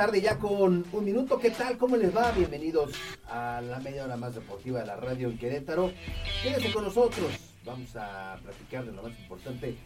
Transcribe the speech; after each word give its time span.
Tarde 0.00 0.22
ya 0.22 0.38
con 0.38 0.86
un 0.92 1.04
minuto. 1.04 1.38
¿Qué 1.38 1.50
tal? 1.50 1.76
¿Cómo 1.76 1.94
les 1.94 2.16
va? 2.16 2.32
Bienvenidos 2.32 2.92
a 3.28 3.60
la 3.60 3.80
media 3.80 4.06
hora 4.06 4.16
más 4.16 4.34
deportiva 4.34 4.80
de 4.80 4.86
la 4.86 4.96
radio 4.96 5.28
en 5.28 5.36
Querétaro. 5.36 5.92
Quédense 6.42 6.72
con 6.72 6.84
nosotros. 6.84 7.30
Vamos 7.66 7.94
a 7.96 8.40
platicar 8.42 8.86
de 8.86 8.92
lo 8.92 9.02
más 9.02 9.12
importante 9.18 9.76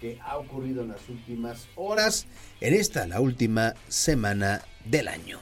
que 0.00 0.20
ha 0.22 0.36
ocurrido 0.36 0.82
en 0.82 0.90
las 0.90 1.08
últimas 1.08 1.66
horas, 1.74 2.28
en 2.60 2.74
esta, 2.74 3.08
la 3.08 3.18
última 3.18 3.74
semana 3.88 4.62
del 4.84 5.08
año. 5.08 5.40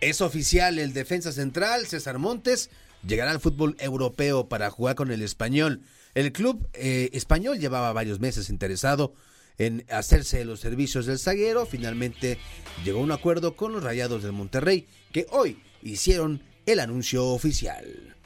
Es 0.00 0.20
oficial, 0.22 0.80
el 0.80 0.92
defensa 0.92 1.30
central, 1.30 1.86
César 1.86 2.18
Montes, 2.18 2.68
llegará 3.06 3.30
al 3.30 3.38
fútbol 3.38 3.76
europeo 3.78 4.48
para 4.48 4.72
jugar 4.72 4.96
con 4.96 5.12
el 5.12 5.22
español. 5.22 5.82
El 6.14 6.32
club 6.32 6.68
eh, 6.72 7.10
español 7.12 7.60
llevaba 7.60 7.92
varios 7.92 8.18
meses 8.18 8.50
interesado 8.50 9.14
en 9.58 9.84
hacerse 9.90 10.44
los 10.44 10.60
servicios 10.60 11.06
del 11.06 11.18
zaguero, 11.18 11.66
finalmente 11.66 12.38
llegó 12.84 13.00
a 13.00 13.02
un 13.02 13.12
acuerdo 13.12 13.56
con 13.56 13.72
los 13.72 13.82
Rayados 13.82 14.22
del 14.22 14.32
Monterrey, 14.32 14.86
que 15.12 15.26
hoy 15.30 15.58
hicieron 15.82 16.42
el 16.66 16.80
anuncio 16.80 17.26
oficial. 17.26 18.16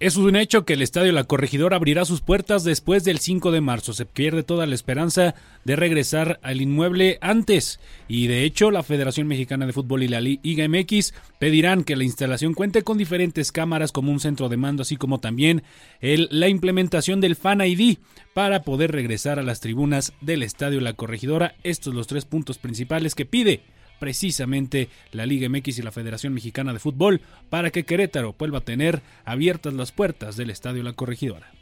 Es 0.00 0.16
un 0.16 0.34
hecho 0.34 0.64
que 0.64 0.72
el 0.72 0.80
Estadio 0.80 1.12
La 1.12 1.24
Corregidora 1.24 1.76
abrirá 1.76 2.06
sus 2.06 2.22
puertas 2.22 2.64
después 2.64 3.04
del 3.04 3.18
5 3.18 3.52
de 3.52 3.60
marzo. 3.60 3.92
Se 3.92 4.06
pierde 4.06 4.42
toda 4.42 4.64
la 4.64 4.74
esperanza 4.74 5.34
de 5.66 5.76
regresar 5.76 6.40
al 6.42 6.62
inmueble 6.62 7.18
antes. 7.20 7.80
Y 8.08 8.26
de 8.26 8.44
hecho, 8.44 8.70
la 8.70 8.82
Federación 8.82 9.26
Mexicana 9.26 9.66
de 9.66 9.74
Fútbol 9.74 10.02
y 10.02 10.08
la 10.08 10.22
Liga 10.22 10.66
MX 10.66 11.12
pedirán 11.38 11.84
que 11.84 11.96
la 11.96 12.04
instalación 12.04 12.54
cuente 12.54 12.82
con 12.82 12.96
diferentes 12.96 13.52
cámaras 13.52 13.92
como 13.92 14.10
un 14.10 14.20
centro 14.20 14.48
de 14.48 14.56
mando, 14.56 14.80
así 14.80 14.96
como 14.96 15.20
también 15.20 15.64
la 16.00 16.48
implementación 16.48 17.20
del 17.20 17.36
Fan 17.36 17.60
ID 17.60 17.98
para 18.32 18.62
poder 18.62 18.92
regresar 18.92 19.38
a 19.38 19.42
las 19.42 19.60
tribunas 19.60 20.14
del 20.22 20.42
Estadio 20.42 20.80
La 20.80 20.94
Corregidora. 20.94 21.56
Estos 21.62 21.90
son 21.90 21.96
los 21.96 22.06
tres 22.06 22.24
puntos 22.24 22.56
principales 22.56 23.14
que 23.14 23.26
pide 23.26 23.60
precisamente 24.00 24.88
la 25.12 25.26
Liga 25.26 25.48
MX 25.48 25.78
y 25.78 25.82
la 25.82 25.92
Federación 25.92 26.34
Mexicana 26.34 26.72
de 26.72 26.80
Fútbol 26.80 27.20
para 27.48 27.70
que 27.70 27.84
Querétaro 27.84 28.34
vuelva 28.36 28.58
a 28.58 28.64
tener 28.64 29.02
abiertas 29.24 29.74
las 29.74 29.92
puertas 29.92 30.36
del 30.36 30.50
Estadio 30.50 30.82
La 30.82 30.94
Corregidora. 30.94 31.52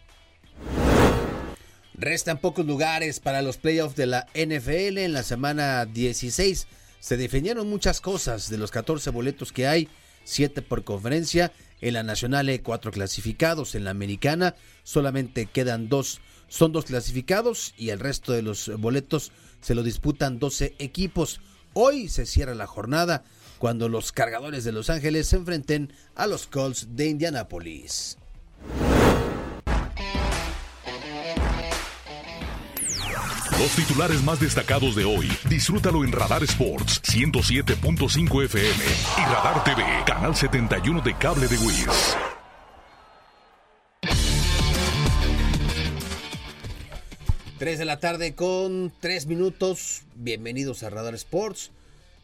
Restan 1.95 2.39
pocos 2.39 2.65
lugares 2.65 3.19
para 3.19 3.43
los 3.43 3.57
playoffs 3.57 3.97
de 3.97 4.07
la 4.07 4.27
NFL 4.33 4.99
en 4.99 5.13
la 5.13 5.25
semana 5.25 5.85
16. 5.85 6.69
Se 7.01 7.17
definieron 7.17 7.69
muchas 7.69 8.01
cosas 8.01 8.49
de 8.49 8.57
los 8.57 8.71
14 8.71 9.11
boletos 9.11 9.53
que 9.53 9.67
hay, 9.67 9.89
7 10.25 10.63
por 10.63 10.85
conferencia. 10.85 11.53
En 11.81 11.95
la 11.95 12.05
nacional 12.05 12.49
hay 12.49 12.61
4 12.61 12.93
clasificados, 12.93 13.75
en 13.75 13.85
la 13.85 13.91
americana 13.91 14.55
solamente 14.85 15.47
quedan 15.47 15.89
2, 15.89 16.21
son 16.49 16.73
2 16.73 16.85
clasificados 16.85 17.75
y 17.77 17.91
el 17.91 17.99
resto 17.99 18.33
de 18.33 18.43
los 18.43 18.71
boletos 18.79 19.33
se 19.61 19.75
lo 19.75 19.83
disputan 19.83 20.39
12 20.39 20.75
equipos. 20.79 21.41
Hoy 21.73 22.09
se 22.09 22.27
cierra 22.27 22.55
la 22.55 22.67
jornada 22.67 23.25
cuando 23.59 23.89
los 23.89 24.13
cargadores 24.13 24.65
de 24.65 24.73
Los 24.73 24.91
Ángeles 24.91 25.29
se 25.29 25.37
enfrenten 25.37 25.93
a 26.15 26.27
los 26.27 26.47
Colts 26.47 26.89
de 26.91 27.07
Indianapolis. 27.07 28.19
Los 33.59 33.71
titulares 33.73 34.23
más 34.23 34.39
destacados 34.39 34.95
de 34.95 35.05
hoy, 35.05 35.29
disfrútalo 35.49 36.05
en 36.05 36.13
Radar 36.13 36.45
Sports 36.45 37.03
107.5 37.03 38.45
FM 38.45 38.85
y 39.19 39.21
Radar 39.21 39.65
TV, 39.65 39.83
Canal 40.07 40.37
71 40.37 41.03
de 41.03 41.15
cable 41.15 41.49
de 41.49 41.59
Wiz. 41.59 41.87
Tres 47.59 47.81
de 47.81 47.85
la 47.85 47.99
tarde 47.99 48.37
con 48.37 48.93
tres 49.01 49.27
minutos. 49.27 50.03
Bienvenidos 50.15 50.85
a 50.85 50.91
Radar 50.91 51.15
Sports. 51.15 51.73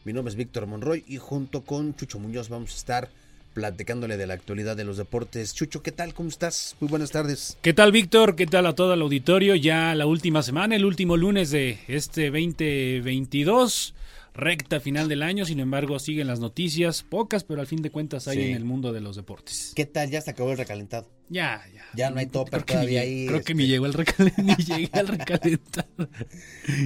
Mi 0.04 0.12
nombre 0.12 0.30
es 0.30 0.36
Víctor 0.36 0.68
Monroy 0.68 1.02
y 1.08 1.16
junto 1.16 1.64
con 1.64 1.96
Chucho 1.96 2.20
Muñoz 2.20 2.48
vamos 2.48 2.72
a 2.72 2.76
estar 2.76 3.08
platicándole 3.52 4.16
de 4.16 4.28
la 4.28 4.34
actualidad 4.34 4.76
de 4.76 4.84
los 4.84 4.96
deportes. 4.96 5.52
Chucho, 5.52 5.82
¿qué 5.82 5.90
tal? 5.90 6.14
¿Cómo 6.14 6.28
estás? 6.28 6.76
Muy 6.78 6.88
buenas 6.88 7.10
tardes. 7.10 7.58
¿Qué 7.62 7.72
tal, 7.72 7.90
Víctor? 7.90 8.36
¿Qué 8.36 8.46
tal 8.46 8.64
a 8.66 8.76
todo 8.76 8.94
el 8.94 9.02
auditorio? 9.02 9.56
Ya 9.56 9.96
la 9.96 10.06
última 10.06 10.40
semana, 10.44 10.76
el 10.76 10.84
último 10.84 11.16
lunes 11.16 11.50
de 11.50 11.80
este 11.88 12.30
2022 12.30 13.92
recta 14.34 14.80
final 14.80 15.08
del 15.08 15.22
año, 15.22 15.44
sin 15.44 15.60
embargo 15.60 15.98
siguen 15.98 16.26
las 16.26 16.40
noticias, 16.40 17.02
pocas, 17.02 17.44
pero 17.44 17.60
al 17.60 17.66
fin 17.66 17.82
de 17.82 17.90
cuentas 17.90 18.28
hay 18.28 18.50
en 18.50 18.56
el 18.56 18.64
mundo 18.64 18.92
de 18.92 19.00
los 19.00 19.16
deportes. 19.16 19.72
¿Qué 19.74 19.86
tal? 19.86 20.10
Ya 20.10 20.20
se 20.20 20.30
acabó 20.30 20.50
el 20.50 20.58
recalentado. 20.58 21.08
Ya, 21.28 21.64
ya. 21.72 21.84
Ya 21.94 22.10
no 22.10 22.18
hay 22.18 22.26
topper 22.26 22.64
todavía 22.64 23.02
ahí. 23.02 23.26
Creo 23.26 23.42
que 23.42 23.54
me 23.54 23.62
este. 23.62 23.72
llegó 23.72 23.86
el 23.86 23.94
recalentado, 23.94 24.56
llegué 24.58 24.90
al 24.92 25.08
recalentado. 25.08 25.88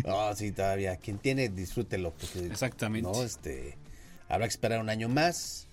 No, 0.06 0.34
sí, 0.34 0.52
todavía. 0.52 0.96
Quien 0.96 1.18
tiene, 1.18 1.48
disfrútelo. 1.48 2.14
Exactamente. 2.50 3.08
No, 3.10 3.22
este, 3.22 3.76
habrá 4.28 4.46
que 4.46 4.50
esperar 4.50 4.80
un 4.80 4.90
año 4.90 5.08
más 5.08 5.66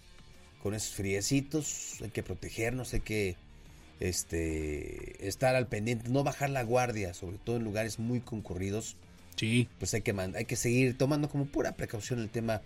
con 0.64 0.74
esos 0.74 0.96
friecitos, 0.96 1.98
hay 2.02 2.10
que 2.10 2.24
protegernos, 2.24 2.94
hay 2.94 3.02
que 3.02 3.36
este, 4.00 5.28
estar 5.28 5.56
al 5.56 5.68
pendiente, 5.68 6.10
no 6.10 6.24
bajar 6.24 6.50
la 6.50 6.64
guardia, 6.64 7.14
sobre 7.14 7.38
todo 7.38 7.58
en 7.58 7.64
lugares 7.64 8.00
muy 8.00 8.20
concurridos 8.20 8.98
Sí. 9.36 9.68
Pues 9.80 9.94
hay 9.94 10.02
que, 10.02 10.12
hay 10.12 10.46
que 10.46 10.56
seguir 10.56 10.98
tomando 10.98 11.30
como 11.30 11.46
pura 11.46 11.74
precaución 11.74 12.20
el 12.20 12.30
tema 12.30 12.62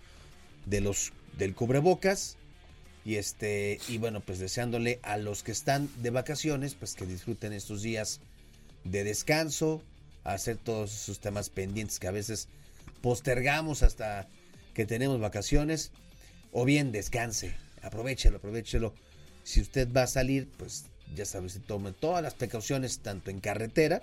de 0.66 0.80
los 0.80 1.12
del 1.36 1.54
cubrebocas. 1.54 2.36
Y 3.04 3.16
este, 3.16 3.80
y 3.88 3.98
bueno, 3.98 4.20
pues 4.20 4.38
deseándole 4.38 5.00
a 5.02 5.16
los 5.16 5.42
que 5.42 5.52
están 5.52 5.88
de 6.02 6.10
vacaciones, 6.10 6.74
pues 6.74 6.94
que 6.94 7.06
disfruten 7.06 7.52
estos 7.52 7.82
días 7.82 8.20
de 8.84 9.04
descanso, 9.04 9.82
hacer 10.22 10.58
todos 10.58 10.92
esos 10.94 11.18
temas 11.18 11.48
pendientes 11.48 11.98
que 11.98 12.08
a 12.08 12.12
veces 12.12 12.48
postergamos 13.00 13.82
hasta 13.82 14.28
que 14.74 14.84
tenemos 14.84 15.18
vacaciones. 15.18 15.92
O 16.52 16.64
bien 16.64 16.92
descanse, 16.92 17.54
aprovechelo, 17.82 18.36
aprovechelo. 18.38 18.92
Si 19.44 19.60
usted 19.60 19.88
va 19.90 20.02
a 20.02 20.06
salir, 20.06 20.48
pues 20.58 20.84
ya 21.14 21.24
sabes, 21.24 21.58
tome 21.66 21.92
todas 21.92 22.22
las 22.22 22.34
precauciones, 22.34 22.98
tanto 22.98 23.30
en 23.30 23.40
carretera, 23.40 24.02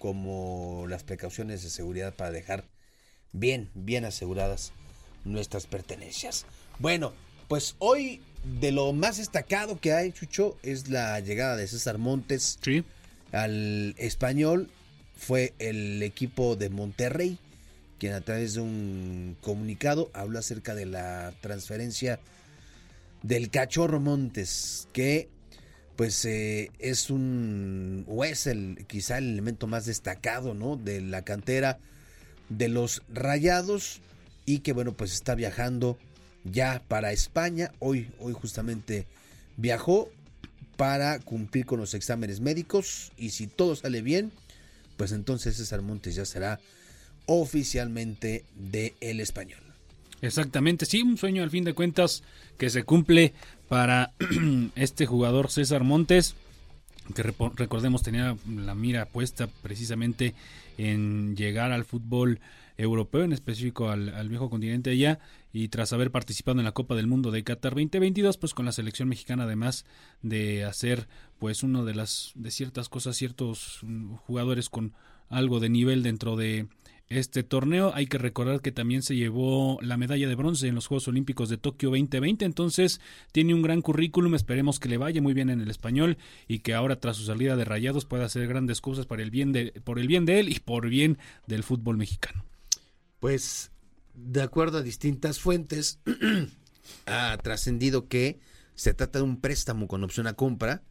como 0.00 0.86
las 0.88 1.04
precauciones 1.04 1.62
de 1.62 1.70
seguridad 1.70 2.16
para 2.16 2.32
dejar 2.32 2.64
bien, 3.32 3.70
bien 3.74 4.04
aseguradas 4.04 4.72
nuestras 5.24 5.68
pertenencias. 5.68 6.46
Bueno, 6.80 7.12
pues 7.46 7.76
hoy 7.78 8.20
de 8.60 8.72
lo 8.72 8.92
más 8.92 9.18
destacado 9.18 9.78
que 9.78 9.92
hay, 9.92 10.10
Chucho, 10.10 10.58
es 10.64 10.88
la 10.88 11.20
llegada 11.20 11.54
de 11.54 11.68
César 11.68 11.98
Montes 11.98 12.58
al 13.30 13.94
español. 13.98 14.70
Fue 15.14 15.54
el 15.58 16.02
equipo 16.02 16.56
de 16.56 16.70
Monterrey 16.70 17.38
quien 18.00 18.14
a 18.14 18.22
través 18.22 18.54
de 18.54 18.62
un 18.62 19.36
comunicado 19.42 20.10
habló 20.14 20.38
acerca 20.38 20.74
de 20.74 20.86
la 20.86 21.34
transferencia 21.42 22.18
del 23.22 23.50
cachorro 23.50 24.00
Montes, 24.00 24.88
que 24.94 25.28
pues 26.00 26.24
eh, 26.24 26.70
es 26.78 27.10
un 27.10 28.06
o 28.08 28.24
es 28.24 28.46
el 28.46 28.86
quizá 28.86 29.18
el 29.18 29.34
elemento 29.34 29.66
más 29.66 29.84
destacado 29.84 30.54
no 30.54 30.76
de 30.76 31.02
la 31.02 31.26
cantera 31.26 31.78
de 32.48 32.68
los 32.68 33.02
rayados 33.12 34.00
y 34.46 34.60
que 34.60 34.72
bueno 34.72 34.94
pues 34.94 35.12
está 35.12 35.34
viajando 35.34 35.98
ya 36.42 36.82
para 36.88 37.12
España. 37.12 37.72
Hoy 37.80 38.08
hoy 38.18 38.32
justamente 38.32 39.04
viajó 39.58 40.08
para 40.78 41.18
cumplir 41.18 41.66
con 41.66 41.80
los 41.80 41.92
exámenes 41.92 42.40
médicos 42.40 43.12
y 43.18 43.28
si 43.28 43.46
todo 43.46 43.76
sale 43.76 44.00
bien 44.00 44.32
pues 44.96 45.12
entonces 45.12 45.58
César 45.58 45.82
Montes 45.82 46.14
ya 46.14 46.24
será 46.24 46.60
oficialmente 47.26 48.46
de 48.54 48.94
el 49.02 49.20
español. 49.20 49.60
Exactamente, 50.22 50.86
sí, 50.86 51.02
un 51.02 51.18
sueño 51.18 51.42
al 51.42 51.50
fin 51.50 51.64
de 51.64 51.74
cuentas 51.74 52.22
que 52.58 52.70
se 52.70 52.84
cumple 52.84 53.34
para 53.70 54.12
este 54.74 55.06
jugador 55.06 55.48
César 55.48 55.84
Montes, 55.84 56.34
que 57.14 57.22
recordemos 57.22 58.02
tenía 58.02 58.36
la 58.48 58.74
mira 58.74 59.06
puesta 59.06 59.46
precisamente 59.46 60.34
en 60.76 61.36
llegar 61.36 61.70
al 61.70 61.84
fútbol 61.84 62.40
europeo, 62.76 63.22
en 63.22 63.32
específico 63.32 63.88
al, 63.88 64.28
viejo 64.28 64.50
continente 64.50 64.90
allá, 64.90 65.20
y 65.52 65.68
tras 65.68 65.92
haber 65.92 66.10
participado 66.10 66.58
en 66.58 66.64
la 66.64 66.72
Copa 66.72 66.96
del 66.96 67.06
Mundo 67.06 67.30
de 67.30 67.44
Qatar 67.44 67.74
2022, 67.74 68.38
pues 68.38 68.54
con 68.54 68.66
la 68.66 68.72
selección 68.72 69.08
mexicana 69.08 69.44
además 69.44 69.86
de 70.20 70.64
hacer 70.64 71.06
pues 71.38 71.62
uno 71.62 71.84
de 71.84 71.94
las 71.94 72.32
de 72.34 72.50
ciertas 72.50 72.88
cosas, 72.88 73.16
ciertos 73.16 73.78
mm, 73.82 74.14
jugadores 74.14 74.68
con 74.68 74.94
algo 75.28 75.60
de 75.60 75.68
nivel 75.68 76.02
dentro 76.02 76.34
de 76.34 76.66
este 77.10 77.42
torneo. 77.42 77.92
Hay 77.94 78.06
que 78.06 78.18
recordar 78.18 78.62
que 78.62 78.72
también 78.72 79.02
se 79.02 79.16
llevó 79.16 79.78
la 79.82 79.96
medalla 79.96 80.28
de 80.28 80.34
bronce 80.34 80.68
en 80.68 80.76
los 80.76 80.86
Juegos 80.86 81.08
Olímpicos 81.08 81.48
de 81.48 81.58
Tokio 81.58 81.90
2020, 81.90 82.44
entonces 82.44 83.00
tiene 83.32 83.52
un 83.52 83.62
gran 83.62 83.82
currículum, 83.82 84.34
esperemos 84.34 84.80
que 84.80 84.88
le 84.88 84.96
vaya 84.96 85.20
muy 85.20 85.34
bien 85.34 85.50
en 85.50 85.60
el 85.60 85.70
español 85.70 86.16
y 86.48 86.60
que 86.60 86.72
ahora 86.72 87.00
tras 87.00 87.16
su 87.16 87.24
salida 87.24 87.56
de 87.56 87.64
Rayados 87.64 88.06
pueda 88.06 88.24
hacer 88.24 88.46
grandes 88.46 88.80
cosas 88.80 89.06
para 89.06 89.22
el 89.22 89.30
bien 89.30 89.52
de, 89.52 89.72
por 89.84 89.98
el 89.98 90.06
bien 90.06 90.24
de 90.24 90.40
él 90.40 90.48
y 90.48 90.60
por 90.60 90.88
bien 90.88 91.18
del 91.46 91.64
fútbol 91.64 91.98
mexicano. 91.98 92.44
Pues 93.18 93.72
de 94.14 94.42
acuerdo 94.42 94.78
a 94.78 94.82
distintas 94.82 95.40
fuentes 95.40 95.98
ha 97.06 97.36
trascendido 97.42 98.08
que 98.08 98.38
se 98.76 98.94
trata 98.94 99.18
de 99.18 99.24
un 99.24 99.40
préstamo 99.40 99.88
con 99.88 100.04
opción 100.04 100.26
a 100.28 100.34
compra. 100.34 100.84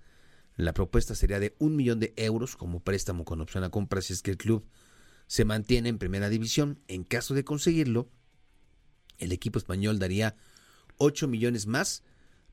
La 0.57 0.73
propuesta 0.73 1.15
sería 1.15 1.39
de 1.39 1.55
un 1.59 1.77
millón 1.77 2.01
de 2.01 2.13
euros 2.17 2.57
como 2.57 2.81
préstamo 2.81 3.23
con 3.23 3.39
opción 3.39 3.63
a 3.63 3.69
compra 3.69 4.01
si 4.01 4.11
es 4.11 4.21
que 4.21 4.31
el 4.31 4.37
club 4.37 4.65
se 5.29 5.45
mantiene 5.45 5.89
en 5.89 5.99
primera 5.99 6.27
división. 6.27 6.79
En 6.87 7.03
caso 7.03 7.35
de 7.35 7.43
conseguirlo, 7.43 8.09
el 9.19 9.31
equipo 9.31 9.59
español 9.59 9.99
daría 9.99 10.35
8 10.97 11.27
millones 11.27 11.67
más 11.67 12.03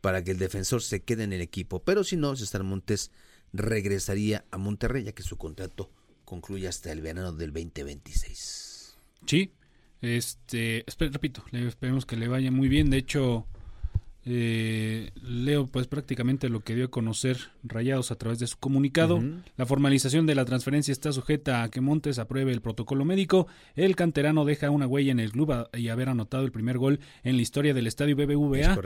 para 0.02 0.22
que 0.22 0.32
el 0.32 0.38
defensor 0.38 0.82
se 0.82 1.02
quede 1.02 1.24
en 1.24 1.32
el 1.32 1.40
equipo. 1.40 1.82
Pero 1.82 2.04
si 2.04 2.16
no, 2.16 2.36
César 2.36 2.64
Montes 2.64 3.10
regresaría 3.54 4.44
a 4.50 4.58
Monterrey, 4.58 5.04
ya 5.04 5.12
que 5.12 5.22
su 5.22 5.38
contrato 5.38 5.90
concluye 6.26 6.68
hasta 6.68 6.92
el 6.92 7.00
verano 7.00 7.32
del 7.32 7.50
2026. 7.50 8.98
Sí, 9.26 9.52
este, 10.02 10.84
repito, 10.98 11.42
esperemos 11.52 12.04
que 12.04 12.16
le 12.16 12.28
vaya 12.28 12.50
muy 12.50 12.68
bien. 12.68 12.90
De 12.90 12.98
hecho, 12.98 13.46
eh, 14.28 15.12
leo 15.22 15.68
pues 15.68 15.86
prácticamente 15.86 16.48
lo 16.48 16.58
que 16.58 16.74
dio 16.74 16.86
a 16.86 16.90
conocer 16.90 17.38
Rayados 17.62 18.10
a 18.10 18.16
través 18.16 18.40
de 18.40 18.48
su 18.48 18.58
comunicado. 18.58 19.22
La 19.56 19.66
formalización 19.66 20.26
de 20.26 20.34
la 20.34 20.44
transferencia 20.44 20.90
está 20.90 21.12
sujeta 21.12 21.62
a 21.62 21.70
que 21.70 21.80
Montes 21.80 22.18
apruebe 22.18 22.52
el 22.52 22.60
protocolo 22.60 23.04
médico. 23.04 23.46
El 23.76 23.94
canterano 23.94 24.44
deja 24.44 24.70
una 24.70 24.88
huella 24.88 25.12
en 25.12 25.20
el 25.20 25.30
club 25.30 25.68
y 25.72 25.88
haber 25.88 26.08
anotado 26.08 26.44
el 26.44 26.50
primer 26.50 26.76
gol 26.76 26.98
en 27.22 27.36
la 27.36 27.42
historia 27.42 27.72
del 27.72 27.86
estadio 27.86 28.16
BBVA. 28.16 28.76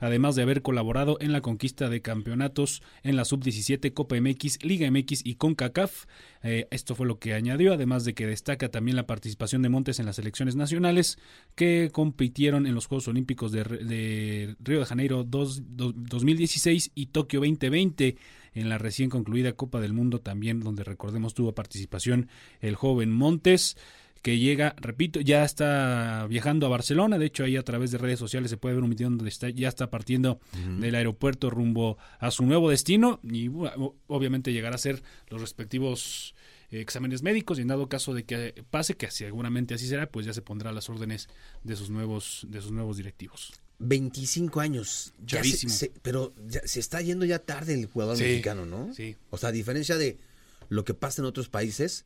Además 0.00 0.34
de 0.34 0.42
haber 0.42 0.62
colaborado 0.62 1.16
en 1.20 1.30
la 1.30 1.42
conquista 1.42 1.88
de 1.88 2.02
campeonatos 2.02 2.82
en 3.04 3.14
la 3.14 3.24
sub-17, 3.24 3.92
Copa 3.94 4.16
MX, 4.20 4.64
Liga 4.64 4.90
MX 4.90 5.24
y 5.24 5.36
CONCACAF. 5.36 6.06
Eh, 6.42 6.66
esto 6.70 6.94
fue 6.94 7.06
lo 7.06 7.18
que 7.18 7.34
añadió, 7.34 7.72
además 7.72 8.04
de 8.04 8.14
que 8.14 8.26
destaca 8.26 8.68
también 8.68 8.96
la 8.96 9.06
participación 9.06 9.62
de 9.62 9.68
Montes 9.68 9.98
en 10.00 10.06
las 10.06 10.16
selecciones 10.16 10.56
nacionales 10.56 11.18
que 11.54 11.90
compitieron 11.92 12.66
en 12.66 12.74
los 12.74 12.86
Juegos 12.86 13.08
Olímpicos 13.08 13.52
de, 13.52 13.64
de 13.64 14.56
Río 14.60 14.80
de 14.80 14.87
Janeiro 14.88 15.24
2016 15.24 16.92
y 16.94 17.06
Tokio 17.06 17.40
2020 17.40 18.16
en 18.54 18.68
la 18.68 18.78
recién 18.78 19.10
concluida 19.10 19.52
Copa 19.52 19.80
del 19.80 19.92
Mundo 19.92 20.20
también, 20.20 20.60
donde 20.60 20.84
recordemos 20.84 21.34
tuvo 21.34 21.54
participación 21.54 22.28
el 22.60 22.74
joven 22.74 23.12
Montes 23.12 23.76
que 24.22 24.38
llega, 24.38 24.74
repito, 24.78 25.20
ya 25.20 25.44
está 25.44 26.26
viajando 26.28 26.66
a 26.66 26.70
Barcelona, 26.70 27.18
de 27.18 27.26
hecho 27.26 27.44
ahí 27.44 27.56
a 27.56 27.62
través 27.62 27.90
de 27.90 27.98
redes 27.98 28.18
sociales 28.18 28.50
se 28.50 28.56
puede 28.56 28.74
ver 28.74 28.84
un 28.84 28.90
video 28.90 29.08
donde 29.08 29.28
está, 29.28 29.48
ya 29.50 29.68
está 29.68 29.90
partiendo 29.90 30.40
del 30.80 30.94
aeropuerto 30.94 31.50
rumbo 31.50 31.98
a 32.18 32.30
su 32.30 32.44
nuevo 32.44 32.70
destino 32.70 33.20
y 33.22 33.48
obviamente 34.06 34.52
llegará 34.52 34.74
a 34.74 34.78
ser 34.78 35.02
los 35.28 35.40
respectivos 35.40 36.34
eh, 36.70 36.80
exámenes 36.80 37.22
médicos 37.22 37.58
y 37.58 37.62
en 37.62 37.68
dado 37.68 37.88
caso 37.88 38.12
de 38.12 38.24
que 38.24 38.64
pase, 38.70 38.96
que 38.96 39.10
seguramente 39.10 39.74
así 39.74 39.86
será, 39.86 40.10
pues 40.10 40.26
ya 40.26 40.32
se 40.32 40.42
pondrá 40.42 40.72
las 40.72 40.90
órdenes 40.90 41.28
de 41.62 41.76
sus 41.76 41.90
nuevos, 41.90 42.46
de 42.48 42.60
sus 42.60 42.72
nuevos 42.72 42.96
directivos. 42.96 43.52
25 43.78 44.60
años. 44.60 45.14
pero 46.02 46.34
se 46.64 46.80
está 46.80 47.00
yendo 47.00 47.24
ya 47.24 47.38
tarde 47.38 47.74
el 47.74 47.86
jugador 47.86 48.18
mexicano, 48.18 48.66
¿no? 48.66 48.92
Sí. 48.94 49.16
O 49.30 49.38
sea, 49.38 49.50
a 49.50 49.52
diferencia 49.52 49.96
de 49.96 50.18
lo 50.68 50.84
que 50.84 50.94
pasa 50.94 51.22
en 51.22 51.26
otros 51.26 51.48
países, 51.48 52.04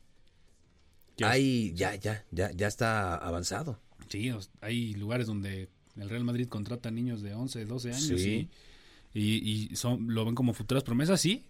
hay, 1.21 1.73
ya, 1.75 1.95
ya, 1.95 2.25
ya, 2.31 2.51
ya 2.51 2.67
está 2.67 3.15
avanzado. 3.15 3.79
Sí, 4.09 4.31
hay 4.61 4.93
lugares 4.93 5.27
donde 5.27 5.69
el 5.97 6.09
Real 6.09 6.23
Madrid 6.23 6.47
contrata 6.47 6.91
niños 6.91 7.21
de 7.21 7.33
11, 7.33 7.65
12 7.65 7.93
años 7.93 8.21
y, 8.21 8.49
y, 9.13 9.75
son, 9.75 10.13
lo 10.13 10.25
ven 10.25 10.35
como 10.35 10.53
futuras 10.53 10.83
promesas, 10.83 11.21
sí, 11.21 11.45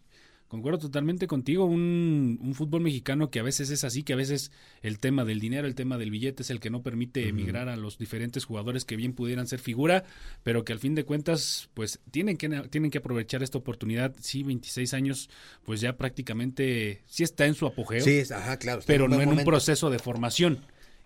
Concuerdo 0.54 0.78
totalmente 0.78 1.26
contigo, 1.26 1.66
un, 1.66 2.54
fútbol 2.54 2.82
mexicano 2.82 3.32
que 3.32 3.40
a 3.40 3.44
veces 3.44 3.72
es 3.72 3.84
así, 3.84 4.04
que 4.04 4.14
a 4.14 4.16
veces 4.16 4.52
el 4.84 5.00
tema 5.00 5.26
del 5.26 5.40
dinero, 5.40 5.66
el 5.66 5.74
tema 5.74 5.98
del 5.98 6.12
billete 6.12 6.44
es 6.44 6.52
el 6.52 6.60
que 6.60 6.70
no 6.70 6.84
permite 6.84 7.28
emigrar 7.28 7.70
a 7.70 7.76
los 7.76 7.98
diferentes 7.98 8.46
jugadores 8.46 8.86
que 8.86 8.96
bien 8.96 9.14
pudieran 9.14 9.48
ser 9.48 9.58
figura, 9.58 10.04
pero 10.44 10.64
que 10.64 10.72
al 10.72 10.78
fin 10.78 10.94
de 10.94 11.06
cuentas, 11.06 11.70
pues 11.74 12.02
tienen 12.12 12.38
que, 12.38 12.48
tienen 12.70 12.92
que 12.92 13.00
aprovechar 13.00 13.42
esta 13.42 13.58
oportunidad. 13.58 14.14
Sí, 14.20 14.44
26 14.44 14.94
años, 14.94 15.28
pues 15.64 15.82
ya 15.82 15.98
prácticamente 15.98 17.02
sí 17.08 17.24
está 17.24 17.48
en 17.48 17.56
su 17.56 17.66
apogeo. 17.66 18.04
Sí, 18.04 18.22
ajá, 18.32 18.58
claro. 18.58 18.84
Pero 18.86 19.08
no 19.08 19.20
en 19.22 19.30
un 19.30 19.44
proceso 19.44 19.90
de 19.90 19.98
formación. 19.98 20.60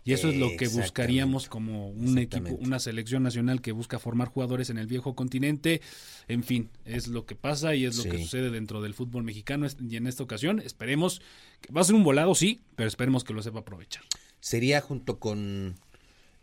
Y 0.07 0.13
eso 0.13 0.29
es 0.29 0.37
lo 0.37 0.55
que 0.55 0.69
buscaríamos 0.69 1.49
como 1.49 1.89
un 1.89 2.17
equipo, 2.17 2.55
una 2.61 2.79
selección 2.79 3.23
nacional 3.23 3.61
que 3.61 3.73
busca 3.73 3.99
formar 3.99 4.29
jugadores 4.29 4.69
en 4.69 4.77
el 4.77 4.87
viejo 4.87 5.15
continente. 5.15 5.81
En 6.29 6.43
fin, 6.43 6.69
es 6.85 7.09
lo 7.09 7.25
que 7.25 7.35
pasa 7.35 7.75
y 7.75 7.83
es 7.83 7.97
lo 7.97 8.09
que 8.09 8.17
sucede 8.17 8.49
dentro 8.49 8.81
del 8.81 8.93
fútbol 8.93 9.25
mexicano. 9.25 9.67
Y 9.81 9.97
en 9.97 10.07
esta 10.07 10.23
ocasión 10.23 10.61
esperemos, 10.61 11.21
que 11.59 11.73
va 11.73 11.81
a 11.81 11.83
ser 11.83 11.95
un 11.95 12.05
volado, 12.05 12.35
sí, 12.35 12.61
pero 12.77 12.87
esperemos 12.87 13.25
que 13.25 13.33
lo 13.33 13.43
sepa 13.43 13.59
aprovechar. 13.59 14.01
Sería 14.39 14.79
junto 14.79 15.19
con 15.19 15.75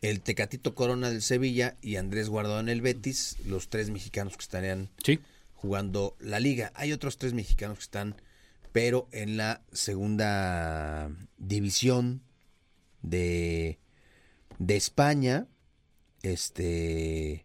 el 0.03 0.21
Tecatito 0.21 0.75
Corona 0.75 1.09
del 1.09 1.23
Sevilla 1.23 1.79
y 1.81 1.97
Andrés 1.97 2.29
Guardado 2.29 2.61
en 2.61 2.69
el 2.69 2.83
Betis, 2.83 3.39
los 3.47 3.71
tres 3.71 3.89
mexicanos 3.89 4.37
que 4.37 4.43
estarían 4.43 4.91
jugando 5.55 6.17
la 6.21 6.39
liga. 6.39 6.71
Hay 6.75 6.93
otros 6.93 7.17
tres 7.17 7.33
mexicanos 7.33 7.79
que 7.79 7.85
están, 7.85 8.17
pero 8.73 9.09
en 9.11 9.39
la 9.39 9.63
segunda 9.73 11.11
división 11.39 12.21
de, 13.05 13.79
de 14.59 14.77
España, 14.77 15.47
este, 16.23 17.45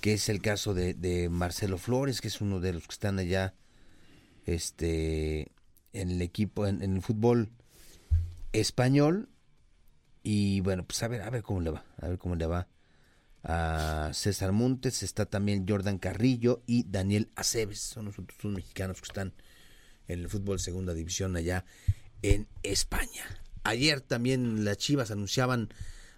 que 0.00 0.14
es 0.14 0.28
el 0.28 0.40
caso 0.40 0.74
de, 0.74 1.28
Marcelo 1.30 1.76
Flores, 1.76 2.20
que 2.20 2.28
es 2.28 2.40
uno 2.40 2.60
de 2.60 2.72
los 2.72 2.86
que 2.86 2.92
están 2.92 3.18
allá, 3.18 3.54
este, 4.46 5.52
en 5.92 6.10
el 6.10 6.22
equipo, 6.22 6.66
en, 6.66 6.82
el 6.82 7.02
fútbol 7.02 7.50
español. 8.52 9.28
Y 10.22 10.60
bueno, 10.60 10.84
pues 10.84 11.02
a 11.02 11.08
ver, 11.08 11.22
a 11.22 11.30
ver 11.30 11.42
cómo 11.42 11.60
le 11.60 11.70
va, 11.70 11.84
a 12.00 12.08
ver 12.08 12.18
cómo 12.18 12.36
le 12.36 12.46
va 12.46 12.68
a 13.42 14.10
César 14.12 14.52
Montes, 14.52 15.02
está 15.02 15.24
también 15.24 15.66
Jordan 15.66 15.98
Carrillo 15.98 16.62
y 16.66 16.84
Daniel 16.84 17.30
Aceves, 17.36 17.80
son 17.80 18.04
los 18.04 18.18
otros 18.18 18.52
mexicanos 18.52 19.00
que 19.00 19.06
están 19.06 19.32
en 20.08 20.20
el 20.20 20.28
fútbol 20.28 20.60
segunda 20.60 20.92
división 20.92 21.36
allá 21.36 21.64
en 22.20 22.46
España. 22.62 23.24
Ayer 23.62 24.00
también 24.00 24.64
las 24.64 24.78
Chivas 24.78 25.10
anunciaban 25.10 25.68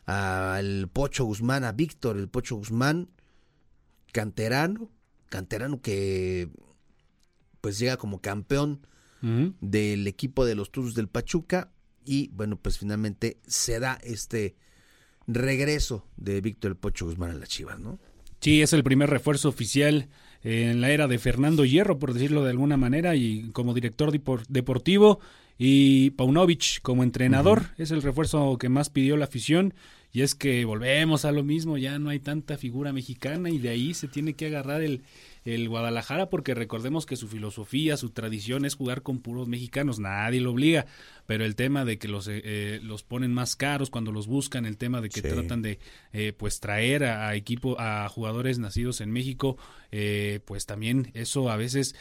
al 0.06 0.88
Pocho 0.92 1.24
Guzmán, 1.24 1.64
a 1.64 1.72
Víctor, 1.72 2.16
el 2.16 2.28
Pocho 2.28 2.56
Guzmán, 2.56 3.08
canterano, 4.12 4.90
canterano 5.28 5.80
que 5.80 6.48
pues 7.60 7.78
llega 7.78 7.96
como 7.96 8.20
campeón 8.20 8.86
del 9.60 10.08
equipo 10.08 10.44
de 10.44 10.56
los 10.56 10.72
Tuzos 10.72 10.96
del 10.96 11.06
Pachuca 11.06 11.70
y 12.04 12.28
bueno, 12.32 12.56
pues 12.56 12.78
finalmente 12.78 13.38
se 13.46 13.78
da 13.78 13.96
este 14.02 14.56
regreso 15.28 16.08
de 16.16 16.40
Víctor 16.40 16.72
el 16.72 16.76
Pocho 16.76 17.06
Guzmán 17.06 17.30
a 17.30 17.34
las 17.34 17.48
Chivas, 17.48 17.78
¿no? 17.78 18.00
Sí, 18.40 18.60
es 18.60 18.72
el 18.72 18.82
primer 18.82 19.08
refuerzo 19.08 19.48
oficial 19.48 20.08
en 20.42 20.80
la 20.80 20.90
era 20.90 21.06
de 21.06 21.20
Fernando 21.20 21.64
Hierro, 21.64 22.00
por 22.00 22.12
decirlo 22.12 22.42
de 22.42 22.50
alguna 22.50 22.76
manera, 22.76 23.14
y 23.14 23.50
como 23.52 23.74
director 23.74 24.10
deportivo 24.48 25.20
y 25.58 26.10
Paunovic 26.10 26.80
como 26.82 27.02
entrenador 27.02 27.66
es 27.78 27.90
el 27.90 28.02
refuerzo 28.02 28.56
que 28.58 28.68
más 28.68 28.90
pidió 28.90 29.16
la 29.16 29.26
afición. 29.26 29.74
Y 30.12 30.20
es 30.20 30.34
que 30.34 30.64
volvemos 30.66 31.24
a 31.24 31.32
lo 31.32 31.42
mismo, 31.42 31.78
ya 31.78 31.98
no 31.98 32.10
hay 32.10 32.20
tanta 32.20 32.58
figura 32.58 32.92
mexicana 32.92 33.48
y 33.48 33.58
de 33.58 33.70
ahí 33.70 33.94
se 33.94 34.08
tiene 34.08 34.34
que 34.34 34.46
agarrar 34.46 34.82
el, 34.82 35.02
el 35.44 35.68
Guadalajara 35.68 36.30
porque 36.30 36.54
recordemos 36.54 37.06
que 37.06 37.16
su 37.16 37.28
filosofía, 37.28 37.96
su 37.96 38.10
tradición 38.10 38.64
es 38.64 38.74
jugar 38.74 39.02
con 39.02 39.20
puros 39.20 39.48
mexicanos, 39.48 39.98
nadie 39.98 40.40
lo 40.40 40.52
obliga, 40.52 40.86
pero 41.26 41.44
el 41.44 41.56
tema 41.56 41.84
de 41.84 41.98
que 41.98 42.08
los, 42.08 42.28
eh, 42.28 42.40
eh, 42.44 42.80
los 42.82 43.02
ponen 43.02 43.32
más 43.32 43.56
caros 43.56 43.90
cuando 43.90 44.12
los 44.12 44.26
buscan, 44.26 44.66
el 44.66 44.76
tema 44.76 45.00
de 45.00 45.08
que 45.08 45.22
tratan 45.22 45.62
de 45.62 45.78
eh, 46.12 46.32
pues 46.32 46.60
traer 46.60 47.04
a, 47.04 47.34
equipo 47.34 47.78
a 47.80 48.08
jugadores 48.08 48.58
nacidos 48.58 49.00
en 49.00 49.10
México, 49.10 49.56
pues 50.46 50.64
también 50.64 51.10
eso 51.12 51.50
a 51.50 51.56
veces 51.56 51.94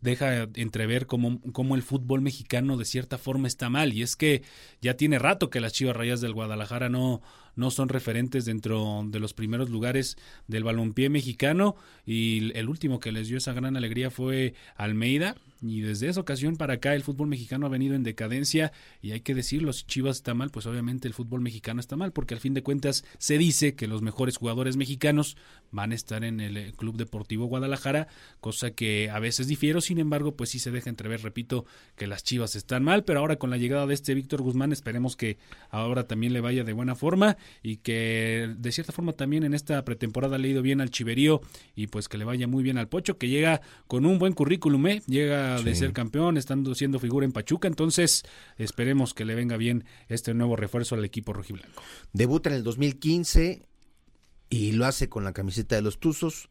deja 0.00 0.48
entrever 0.54 1.06
cómo, 1.06 1.40
cómo 1.52 1.76
el 1.76 1.82
fútbol 1.82 2.22
mexicano 2.22 2.76
de 2.76 2.84
cierta 2.84 3.18
forma 3.18 3.46
está 3.46 3.70
mal. 3.70 3.92
Y 3.92 4.02
es 4.02 4.16
que 4.16 4.42
ya 4.80 4.96
tiene 4.96 5.20
rato 5.20 5.48
que 5.48 5.60
las 5.60 5.72
Chivas 5.72 5.94
Rayas 5.94 6.20
del 6.20 6.32
Guadalajara 6.32 6.88
no 6.92 7.22
no 7.54 7.70
son 7.70 7.88
referentes 7.88 8.44
dentro 8.44 9.02
de 9.06 9.20
los 9.20 9.34
primeros 9.34 9.70
lugares 9.70 10.16
del 10.46 10.64
balompié 10.64 11.08
mexicano. 11.10 11.76
Y 12.06 12.50
el 12.56 12.68
último 12.68 13.00
que 13.00 13.12
les 13.12 13.28
dio 13.28 13.38
esa 13.38 13.52
gran 13.52 13.76
alegría 13.76 14.10
fue 14.10 14.54
Almeida 14.76 15.36
y 15.62 15.80
desde 15.80 16.08
esa 16.08 16.20
ocasión 16.20 16.56
para 16.56 16.74
acá 16.74 16.94
el 16.94 17.02
fútbol 17.02 17.28
mexicano 17.28 17.66
ha 17.66 17.68
venido 17.68 17.94
en 17.94 18.02
decadencia 18.02 18.72
y 19.00 19.12
hay 19.12 19.20
que 19.20 19.34
decirlo, 19.34 19.72
si 19.72 19.84
Chivas 19.84 20.16
está 20.16 20.34
mal, 20.34 20.50
pues 20.50 20.66
obviamente 20.66 21.06
el 21.06 21.14
fútbol 21.14 21.40
mexicano 21.40 21.80
está 21.80 21.96
mal, 21.96 22.12
porque 22.12 22.34
al 22.34 22.40
fin 22.40 22.52
de 22.52 22.62
cuentas 22.62 23.04
se 23.18 23.38
dice 23.38 23.74
que 23.74 23.86
los 23.86 24.02
mejores 24.02 24.36
jugadores 24.36 24.76
mexicanos 24.76 25.36
van 25.70 25.92
a 25.92 25.94
estar 25.94 26.24
en 26.24 26.40
el 26.40 26.56
eh, 26.56 26.72
Club 26.76 26.96
Deportivo 26.96 27.46
Guadalajara, 27.46 28.08
cosa 28.40 28.72
que 28.72 29.08
a 29.10 29.20
veces 29.20 29.46
difiero, 29.46 29.80
sin 29.80 29.98
embargo, 29.98 30.36
pues 30.36 30.50
sí 30.50 30.58
se 30.58 30.70
deja 30.70 30.90
entrever, 30.90 31.22
repito, 31.22 31.64
que 31.96 32.06
las 32.06 32.24
Chivas 32.24 32.56
están 32.56 32.82
mal, 32.82 33.04
pero 33.04 33.20
ahora 33.20 33.36
con 33.36 33.50
la 33.50 33.56
llegada 33.56 33.86
de 33.86 33.94
este 33.94 34.14
Víctor 34.14 34.42
Guzmán 34.42 34.72
esperemos 34.72 35.16
que 35.16 35.38
ahora 35.70 36.06
también 36.08 36.32
le 36.32 36.40
vaya 36.40 36.64
de 36.64 36.72
buena 36.72 36.94
forma 36.96 37.36
y 37.62 37.76
que 37.76 38.52
de 38.58 38.72
cierta 38.72 38.92
forma 38.92 39.12
también 39.12 39.44
en 39.44 39.54
esta 39.54 39.84
pretemporada 39.84 40.38
le 40.38 40.48
ha 40.48 40.50
ido 40.50 40.62
bien 40.62 40.80
al 40.80 40.90
Chiverío 40.90 41.40
y 41.76 41.86
pues 41.86 42.08
que 42.08 42.18
le 42.18 42.24
vaya 42.24 42.46
muy 42.48 42.62
bien 42.62 42.78
al 42.78 42.88
Pocho, 42.88 43.16
que 43.16 43.28
llega 43.28 43.60
con 43.86 44.06
un 44.06 44.18
buen 44.18 44.32
currículum, 44.32 44.86
¿eh? 44.88 45.02
llega 45.06 45.51
de 45.60 45.74
ser 45.74 45.92
campeón, 45.92 46.36
estando 46.36 46.74
siendo 46.74 46.98
figura 46.98 47.26
en 47.26 47.32
Pachuca, 47.32 47.68
entonces 47.68 48.22
esperemos 48.56 49.14
que 49.14 49.24
le 49.24 49.34
venga 49.34 49.56
bien 49.56 49.84
este 50.08 50.34
nuevo 50.34 50.56
refuerzo 50.56 50.94
al 50.94 51.04
equipo 51.04 51.32
rojiblanco. 51.32 51.82
Debuta 52.12 52.50
en 52.50 52.56
el 52.56 52.64
2015 52.64 53.66
y 54.48 54.72
lo 54.72 54.86
hace 54.86 55.08
con 55.08 55.24
la 55.24 55.32
camiseta 55.32 55.76
de 55.76 55.82
los 55.82 55.98
Tuzos, 55.98 56.50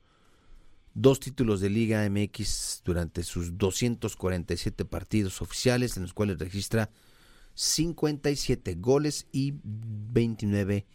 dos 0.94 1.20
títulos 1.20 1.62
de 1.62 1.70
Liga 1.70 2.08
MX 2.10 2.82
durante 2.84 3.24
sus 3.24 3.58
247 3.58 4.86
partidos 4.86 5.42
oficiales, 5.42 5.98
en 5.98 6.04
los 6.04 6.14
cuales 6.14 6.40
registra 6.40 6.90
57 7.54 8.76
goles 8.76 9.28
y 9.32 9.54
29 9.64 10.86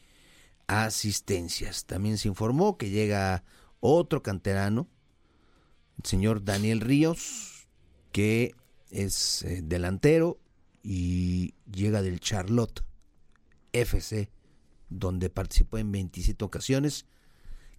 asistencias. 0.66 1.86
También 1.86 2.18
se 2.18 2.28
informó 2.28 2.76
que 2.76 2.90
llega 2.90 3.44
otro 3.80 4.22
canterano, 4.22 4.88
el 5.98 6.06
señor 6.06 6.44
Daniel 6.44 6.80
Ríos, 6.80 7.55
que 8.12 8.54
es 8.90 9.42
eh, 9.42 9.60
delantero 9.62 10.38
y 10.82 11.54
llega 11.70 12.02
del 12.02 12.20
Charlotte 12.20 12.84
FC, 13.72 14.30
donde 14.88 15.30
participó 15.30 15.78
en 15.78 15.90
27 15.92 16.44
ocasiones, 16.44 17.06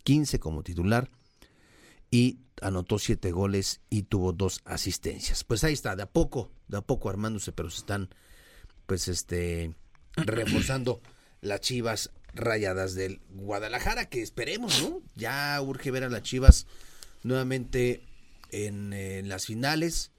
15 0.03 0.39
como 0.39 0.63
titular 0.63 1.09
y 2.11 2.39
anotó 2.61 2.99
7 2.99 3.31
goles 3.31 3.81
y 3.89 4.03
tuvo 4.03 4.33
dos 4.33 4.61
asistencias. 4.65 5.43
Pues 5.43 5.63
ahí 5.63 5.73
está, 5.73 5.95
de 5.95 6.03
a 6.03 6.11
poco, 6.11 6.51
de 6.67 6.77
a 6.77 6.81
poco 6.81 7.09
armándose, 7.09 7.51
pero 7.51 7.69
se 7.69 7.79
están 7.79 8.09
pues 8.85 9.07
este 9.07 9.75
reforzando 10.15 11.01
las 11.41 11.61
Chivas 11.61 12.11
rayadas 12.33 12.93
del 12.95 13.21
Guadalajara, 13.29 14.09
que 14.09 14.21
esperemos, 14.21 14.81
¿no? 14.81 15.01
Ya 15.15 15.59
urge 15.61 15.91
ver 15.91 16.03
a 16.03 16.09
las 16.09 16.23
Chivas 16.23 16.67
nuevamente 17.23 18.01
en, 18.51 18.93
en 18.93 19.29
las 19.29 19.45
finales 19.45 20.11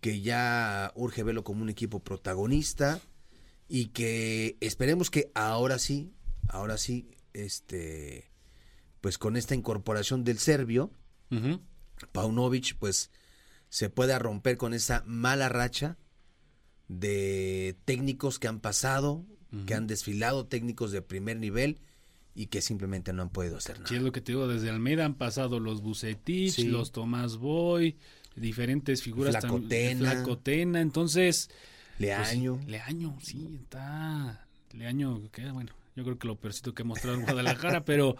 que 0.00 0.20
ya 0.20 0.92
urge 0.94 1.22
verlo 1.22 1.44
como 1.44 1.62
un 1.62 1.68
equipo 1.68 2.00
protagonista 2.00 3.00
y 3.68 3.86
que 3.86 4.56
esperemos 4.60 5.10
que 5.10 5.30
ahora 5.34 5.78
sí, 5.78 6.12
ahora 6.48 6.78
sí, 6.78 7.10
este, 7.32 8.30
pues 9.00 9.18
con 9.18 9.36
esta 9.36 9.54
incorporación 9.54 10.24
del 10.24 10.38
serbio, 10.38 10.90
Paunovic, 12.12 12.76
pues 12.78 13.10
se 13.68 13.90
pueda 13.90 14.18
romper 14.18 14.56
con 14.56 14.74
esa 14.74 15.02
mala 15.06 15.48
racha 15.48 15.98
de 16.88 17.76
técnicos 17.84 18.38
que 18.38 18.48
han 18.48 18.60
pasado, 18.60 19.24
que 19.66 19.74
han 19.74 19.86
desfilado, 19.86 20.46
técnicos 20.46 20.92
de 20.92 21.02
primer 21.02 21.38
nivel 21.38 21.80
y 22.34 22.46
que 22.46 22.60
simplemente 22.60 23.12
no 23.12 23.22
han 23.22 23.30
podido 23.30 23.56
hacer 23.56 23.78
nada. 23.78 23.88
Sí, 23.88 23.96
es 23.96 24.02
lo 24.02 24.12
que 24.12 24.20
te 24.20 24.32
digo, 24.32 24.46
desde 24.46 24.68
Almeida 24.70 25.06
han 25.06 25.14
pasado 25.14 25.58
los 25.58 25.80
Bucetich, 25.80 26.58
los 26.66 26.92
Tomás 26.92 27.38
Boy, 27.38 27.96
diferentes 28.36 29.02
figuras. 29.02 29.36
Flacotena. 29.36 30.10
Flacotena, 30.12 30.80
entonces... 30.80 31.50
Leaño. 31.98 32.56
Pues, 32.56 32.68
Leaño, 32.68 33.18
sí, 33.20 33.58
está... 33.62 34.46
Leaño, 34.72 35.30
que 35.32 35.50
bueno, 35.50 35.72
yo 35.94 36.04
creo 36.04 36.18
que 36.18 36.28
lo 36.28 36.36
peorcito 36.36 36.74
que 36.74 36.82
ha 36.82 36.84
mostrado 36.84 37.16
en 37.16 37.24
Guadalajara, 37.24 37.84
pero 37.86 38.16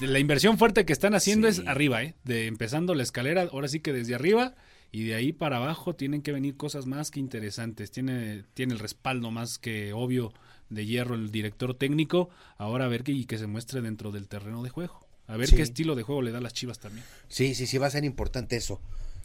la 0.00 0.18
inversión 0.18 0.58
fuerte 0.58 0.84
que 0.84 0.92
están 0.92 1.14
haciendo 1.14 1.48
es 1.48 1.60
arriba, 1.66 2.02
¿eh? 2.02 2.14
De 2.24 2.46
empezando 2.46 2.94
la 2.94 3.02
escalera, 3.02 3.48
ahora 3.50 3.68
sí 3.68 3.80
que 3.80 3.92
desde 3.92 4.14
arriba 4.14 4.54
y 4.92 5.04
de 5.04 5.14
ahí 5.14 5.32
para 5.32 5.58
abajo 5.58 5.94
tienen 5.94 6.22
que 6.22 6.32
venir 6.32 6.56
cosas 6.56 6.86
más 6.86 7.10
que 7.10 7.20
interesantes. 7.20 7.90
Tiene, 7.90 8.44
tiene 8.54 8.74
el 8.74 8.78
respaldo 8.78 9.30
más 9.30 9.58
que 9.58 9.92
obvio 9.92 10.32
de 10.68 10.86
hierro 10.86 11.14
el 11.14 11.30
director 11.30 11.74
técnico. 11.74 12.30
Ahora 12.58 12.86
a 12.86 12.88
ver 12.88 13.04
que, 13.04 13.12
y 13.12 13.24
que 13.24 13.38
se 13.38 13.46
muestre 13.46 13.80
dentro 13.82 14.10
del 14.10 14.28
terreno 14.28 14.62
de 14.62 14.70
juego. 14.70 15.06
A 15.26 15.36
ver 15.36 15.48
qué 15.48 15.62
estilo 15.62 15.94
de 15.94 16.02
juego 16.02 16.22
le 16.22 16.32
da 16.32 16.40
las 16.40 16.54
Chivas 16.54 16.80
también. 16.80 17.04
Sí, 17.28 17.54
sí, 17.54 17.68
sí, 17.68 17.78
va 17.78 17.86
a 17.86 17.90
ser 17.90 18.04
importante 18.04 18.56
eso. 18.56 18.80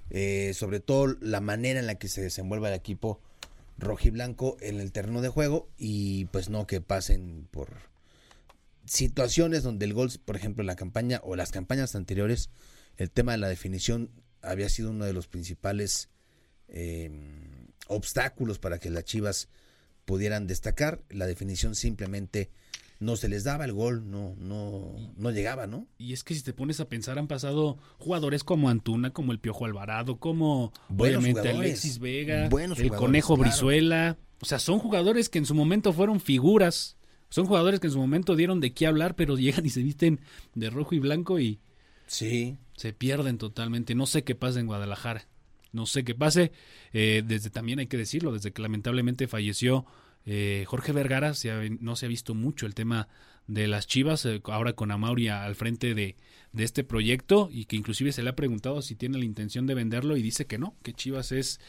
Eh, 0.10 0.54
sobre 0.54 0.80
todo 0.80 1.16
la 1.20 1.42
manera 1.42 1.80
en 1.80 1.88
la 1.88 1.96
que 1.96 2.08
se 2.08 2.22
desenvuelva 2.22 2.70
el 2.70 2.76
equipo 2.76 3.20
rojiblanco 3.78 4.58
en 4.62 4.80
el 4.80 4.92
terreno 4.92 5.22
de 5.22 5.30
juego 5.30 5.68
y 5.78 6.26
pues 6.26 6.50
no 6.50 6.68
que 6.68 6.80
pasen 6.80 7.48
por 7.52 7.70
situaciones 8.86 9.64
donde 9.64 9.86
el 9.86 9.94
gol, 9.94 10.12
por 10.24 10.36
ejemplo, 10.36 10.64
la 10.64 10.76
campaña 10.76 11.20
o 11.24 11.36
las 11.36 11.52
campañas 11.52 11.96
anteriores, 11.96 12.50
el 12.98 13.10
tema 13.10 13.34
de 13.34 13.40
la 13.40 13.50
definición 13.50 14.12
había 14.42 14.70
sido 14.70 14.92
uno 14.92 15.06
de 15.06 15.14
los 15.14 15.28
principales 15.28 16.10
eh, 16.68 17.10
obstáculos 17.88 18.60
para 18.60 18.80
que 18.80 18.90
las 18.90 19.04
Chivas 19.04 19.50
pudieran 20.06 20.48
destacar. 20.48 21.02
La 21.10 21.26
definición 21.26 21.76
simplemente 21.76 22.50
no 23.00 23.16
se 23.16 23.28
les 23.28 23.44
daba 23.44 23.66
el 23.66 23.74
gol, 23.74 24.10
no, 24.10 24.36
no, 24.40 24.96
no 25.18 25.32
llegaba, 25.32 25.68
¿no? 25.68 25.88
Y 25.98 26.14
es 26.14 26.24
que 26.24 26.34
si 26.34 26.42
te 26.42 26.54
pones 26.54 26.80
a 26.80 26.88
pensar, 26.88 27.20
han 27.20 27.28
pasado 27.28 27.78
jugadores 27.98 28.44
como 28.44 28.70
Antuna, 28.70 29.12
como 29.12 29.32
el 29.32 29.40
Piojo 29.40 29.66
Alvarado, 29.66 30.18
como 30.18 30.72
obviamente 30.90 31.50
Alexis 31.50 32.00
Vega, 32.00 32.48
el 32.48 32.92
Conejo 32.92 33.36
Brizuela. 33.38 34.18
O 34.42 34.46
sea, 34.46 34.60
son 34.60 34.80
jugadores 34.80 35.30
que 35.30 35.40
en 35.40 35.46
su 35.46 35.56
momento 35.56 35.94
fueron 35.94 36.20
figuras. 36.20 36.98
Son 37.30 37.46
jugadores 37.46 37.80
que 37.80 37.88
en 37.88 37.94
su 37.94 38.00
momento 38.00 38.36
dieron 38.36 38.62
de 38.62 38.74
qué 38.74 38.88
hablar, 38.88 39.16
pero 39.16 39.38
llegan 39.38 39.66
y 39.66 39.70
se 39.70 39.84
visten 39.84 40.22
de 40.54 40.70
rojo 40.70 40.96
y 40.96 41.00
blanco 41.00 41.40
y 41.40 41.60
sí. 42.08 42.58
se 42.78 42.94
pierden 42.94 43.38
totalmente. 43.38 43.96
No 43.96 44.06
sé 44.06 44.24
qué 44.24 44.36
pasa 44.36 44.60
en 44.60 44.68
Guadalajara. 44.68 45.28
No 45.74 45.86
sé 45.86 46.06
qué 46.06 46.16
pase. 46.16 46.54
Eh, 46.94 47.24
desde 47.26 47.50
también 47.50 47.80
hay 47.80 47.88
que 47.88 47.98
decirlo, 47.98 48.32
desde 48.32 48.54
que 48.54 48.62
lamentablemente 48.62 49.28
falleció 49.28 49.86
eh, 50.26 50.64
Jorge 50.68 50.92
Vergara 50.92 51.34
no 51.80 51.96
se 51.96 52.06
ha 52.06 52.10
visto 52.10 52.34
mucho 52.34 52.66
el 52.66 52.74
tema 52.74 53.08
de 53.48 53.68
las 53.68 53.86
Chivas, 53.86 54.26
eh, 54.26 54.42
ahora 54.46 54.74
con 54.74 54.92
Amauria 54.92 55.46
al 55.46 55.56
frente 55.56 55.94
de, 55.94 56.16
este 56.58 56.86
proyecto 56.86 57.50
y 57.52 57.66
que 57.66 57.76
inclusive 57.76 58.14
se 58.14 58.24
le 58.24 58.30
ha 58.30 58.36
preguntado 58.36 58.82
si 58.82 58.96
tiene 58.96 59.18
la 59.18 59.26
intención 59.26 59.68
de 59.68 59.74
venderlo 59.74 60.16
y 60.16 60.22
dice 60.22 60.48
que 60.48 60.58
no, 60.58 60.74
que 60.84 60.94
Chivas 60.94 61.34
es, 61.34 61.60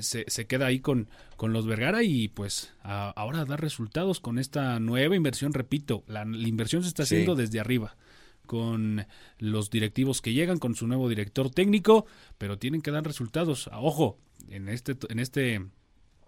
se, 0.00 0.46
queda 0.46 0.64
ahí 0.64 0.80
con, 0.80 1.10
con 1.36 1.52
los 1.52 1.66
Vergara 1.66 2.02
y 2.02 2.28
pues 2.28 2.72
ahora 2.82 3.44
da 3.44 3.58
resultados 3.58 4.18
con 4.18 4.38
esta 4.38 4.80
nueva 4.80 5.14
inversión, 5.14 5.52
repito, 5.52 6.04
la, 6.06 6.22
inversión 6.22 6.82
se 6.82 6.88
está 6.88 7.02
haciendo 7.02 7.34
desde 7.34 7.60
arriba 7.60 7.96
con 8.46 9.06
los 9.38 9.70
directivos 9.70 10.22
que 10.22 10.32
llegan, 10.32 10.58
con 10.58 10.74
su 10.74 10.86
nuevo 10.86 11.08
director 11.08 11.50
técnico, 11.50 12.06
pero 12.38 12.58
tienen 12.58 12.80
que 12.80 12.90
dar 12.90 13.04
resultados. 13.04 13.70
Ojo, 13.72 14.18
en 14.48 14.68
este, 14.68 14.96
en 15.08 15.20
este 15.20 15.66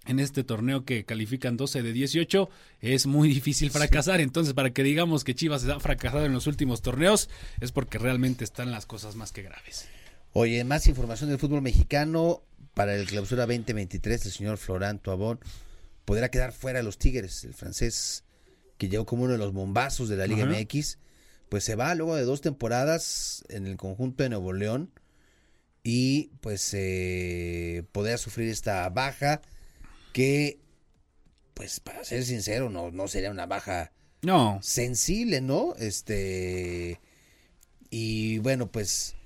en 0.07 0.19
este 0.19 0.45
torneo 0.45 0.85
que 0.85 1.05
califican 1.05 1.57
12 1.57 1.83
de 1.83 1.93
18, 1.93 2.49
es 2.81 3.07
muy 3.07 3.29
difícil 3.29 3.71
fracasar. 3.71 4.21
Entonces, 4.21 4.55
para 4.55 4.71
que 4.71 4.83
digamos 4.83 5.25
que 5.25 5.35
Chivas 5.35 5.65
ha 5.67 5.81
fracasado 5.81 6.25
en 6.25 6.33
los 6.33 6.47
últimos 6.47 6.83
torneos, 6.83 7.29
es 7.61 7.73
porque 7.73 7.99
realmente 7.99 8.45
están 8.45 8.71
las 8.71 8.87
cosas 8.87 9.15
más 9.17 9.33
que 9.33 9.43
graves. 9.43 9.87
Oye, 10.33 10.65
más 10.65 10.87
información 10.87 11.31
del 11.31 11.39
fútbol 11.39 11.63
mexicano. 11.63 12.43
Para 12.75 12.95
el 12.97 13.07
clausura 13.07 13.45
2023, 13.45 14.25
el 14.25 14.33
señor 14.33 14.57
Florán 14.57 14.99
Tuabón 14.99 15.39
podrá 16.07 16.31
quedar 16.31 16.53
fuera 16.53 16.79
de 16.79 16.85
los 16.85 16.97
Tigres, 16.97 17.45
el 17.45 17.53
francés 17.53 18.25
que 18.79 18.89
llegó 18.89 19.05
como 19.05 19.25
uno 19.25 19.33
de 19.33 19.39
los 19.39 19.53
bombazos 19.53 20.09
de 20.09 20.17
la 20.17 20.27
Liga 20.27 20.47
MX, 20.47 20.99
pues 21.49 21.65
se 21.65 21.75
va 21.77 21.95
luego 21.95 22.17
de 22.17 22.25
dos 22.25 22.41
temporadas 22.41 23.45
en 23.49 23.67
el 23.67 23.77
conjunto 23.77 24.23
de 24.23 24.31
Nuevo 24.31 24.53
León 24.55 24.91
y 25.85 26.31
pues 26.41 26.71
eh, 26.73 27.85
podrá 27.93 28.17
sufrir 28.17 28.49
esta 28.49 28.89
baja 28.89 29.43
que, 30.13 30.61
pues 31.55 31.81
para 31.81 32.05
ser 32.05 32.25
sincero, 32.25 32.71
no, 32.71 32.91
no 32.91 33.09
sería 33.09 33.31
una 33.31 33.47
baja 33.47 33.93
no. 34.23 34.59
sensible, 34.63 35.41
¿no? 35.41 35.75
Este, 35.77 37.01
y 37.91 38.39
bueno, 38.39 38.71
pues 38.71 39.17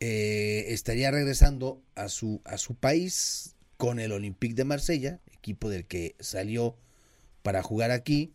eh, 0.00 0.66
estaría 0.68 1.10
regresando 1.10 1.82
a 1.94 2.08
su, 2.08 2.40
a 2.44 2.58
su 2.58 2.74
país 2.74 3.54
con 3.76 3.98
el 3.98 4.12
Olympique 4.12 4.54
de 4.54 4.64
Marsella, 4.64 5.20
equipo 5.32 5.70
del 5.70 5.86
que 5.86 6.16
salió 6.20 6.76
para 7.42 7.62
jugar 7.62 7.90
aquí, 7.90 8.32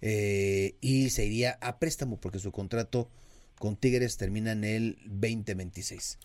eh, 0.00 0.76
y 0.80 1.10
se 1.10 1.24
iría 1.24 1.58
a 1.60 1.78
préstamo 1.78 2.20
porque 2.20 2.38
su 2.38 2.52
contrato 2.52 3.10
con 3.58 3.76
Tigres 3.76 4.16
termina 4.16 4.52
en 4.52 4.64
el 4.64 4.98
2026. 5.06 6.18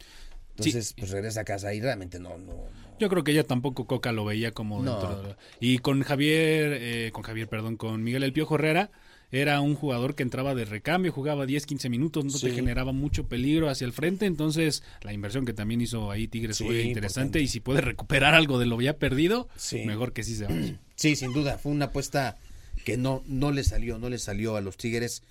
Entonces, 0.58 0.94
pues 0.98 1.12
regresa 1.12 1.42
a 1.42 1.44
casa 1.46 1.74
y 1.74 1.82
realmente 1.82 2.20
no, 2.20 2.38
no, 2.38 2.54
Yo 3.00 3.10
creo 3.10 3.24
que 3.24 3.32
ella 3.32 3.46
tampoco 3.46 3.86
Coca 3.86 4.12
lo 4.12 4.26
veía 4.26 4.52
como 4.52 4.84
dentro 4.84 5.36
Y 5.60 5.80
con 5.80 6.04
Javier, 6.04 6.78
eh, 6.80 7.10
con 7.14 7.24
Javier, 7.24 7.48
perdón, 7.48 7.78
con 7.78 8.04
Miguel 8.04 8.24
El 8.24 8.34
Piojo 8.34 8.56
Herrera, 8.56 8.92
era 9.32 9.62
un 9.62 9.76
jugador 9.76 10.14
que 10.16 10.24
entraba 10.24 10.54
de 10.56 10.66
recambio, 10.66 11.12
jugaba 11.12 11.46
10, 11.46 11.66
15 11.66 11.90
minutos, 11.90 12.26
no 12.26 12.38
te 12.38 12.52
generaba 12.52 12.92
mucho 12.92 13.28
peligro 13.28 13.70
hacia 13.70 13.86
el 13.86 13.94
frente, 13.94 14.26
entonces 14.26 14.84
la 15.04 15.14
inversión 15.14 15.46
que 15.46 15.54
también 15.54 15.80
hizo 15.80 16.12
ahí 16.12 16.28
Tigres 16.28 16.58
fue 16.58 16.82
interesante 16.82 17.40
y 17.40 17.48
si 17.48 17.62
puede 17.62 17.80
recuperar 17.80 18.34
algo 18.34 18.60
de 18.60 18.66
lo 18.66 18.82
ya 18.82 18.98
perdido, 18.98 19.48
mejor 19.86 20.12
que 20.12 20.24
sí 20.24 20.36
se 20.36 20.46
vaya. 20.46 20.80
Sí, 21.02 21.16
sin 21.16 21.34
duda, 21.34 21.58
fue 21.58 21.72
una 21.72 21.86
apuesta 21.86 22.38
que 22.86 22.96
no, 22.96 23.24
no 23.26 23.52
le 23.52 23.64
salió, 23.64 23.98
no 23.98 24.08
le 24.08 24.20
salió 24.20 24.56
a 24.56 24.62
los 24.62 24.78
Tigres. 24.78 25.24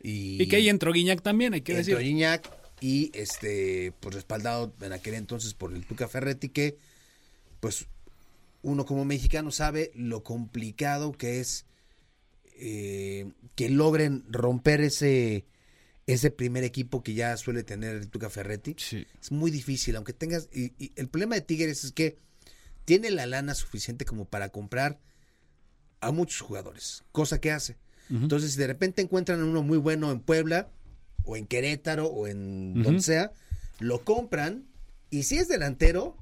Y, 0.00 0.46
que 0.46 0.54
ahí 0.54 0.68
entró 0.68 0.92
Guiñac 0.92 1.22
también, 1.22 1.54
hay 1.54 1.62
que 1.62 1.74
decir. 1.74 1.94
Entró 1.94 2.06
Guiñac 2.06 2.48
y 2.80 3.10
este, 3.14 3.92
pues 4.00 4.14
respaldado 4.14 4.74
en 4.80 4.92
aquel 4.92 5.14
entonces 5.14 5.54
por 5.54 5.72
el 5.72 5.86
Tuca 5.86 6.08
Ferretti, 6.08 6.48
que 6.48 6.76
pues 7.60 7.86
uno 8.62 8.84
como 8.86 9.04
mexicano 9.04 9.50
sabe 9.50 9.90
lo 9.94 10.22
complicado 10.22 11.12
que 11.12 11.40
es 11.40 11.66
eh, 12.60 13.30
que 13.54 13.70
logren 13.70 14.24
romper 14.28 14.80
ese, 14.80 15.44
ese 16.06 16.30
primer 16.30 16.64
equipo 16.64 17.02
que 17.02 17.14
ya 17.14 17.36
suele 17.36 17.62
tener 17.62 17.96
el 17.96 18.08
Tuca 18.08 18.30
Ferretti. 18.30 18.74
Es 19.20 19.30
muy 19.30 19.50
difícil, 19.50 19.94
aunque 19.94 20.12
tengas... 20.12 20.48
Y, 20.52 20.92
el 20.96 21.08
problema 21.08 21.36
de 21.36 21.42
Tigres 21.42 21.84
es 21.84 21.92
que 21.92 22.18
tiene 22.84 23.10
la 23.10 23.26
lana 23.26 23.54
suficiente 23.54 24.04
como 24.04 24.24
para 24.24 24.48
comprar 24.48 24.98
a 26.00 26.10
muchos 26.10 26.40
jugadores, 26.40 27.04
cosa 27.12 27.40
que 27.40 27.52
hace. 27.52 27.76
Entonces, 28.10 28.52
si 28.52 28.58
de 28.58 28.66
repente 28.66 29.02
encuentran 29.02 29.42
uno 29.42 29.62
muy 29.62 29.76
bueno 29.76 30.10
en 30.10 30.20
Puebla, 30.20 30.70
o 31.28 31.36
en 31.36 31.46
Querétaro, 31.46 32.06
o 32.06 32.26
en 32.26 32.82
donde 32.82 33.02
sea, 33.02 33.32
lo 33.78 34.02
compran, 34.02 34.64
y 35.10 35.24
si 35.24 35.36
es 35.36 35.46
delantero, 35.46 36.16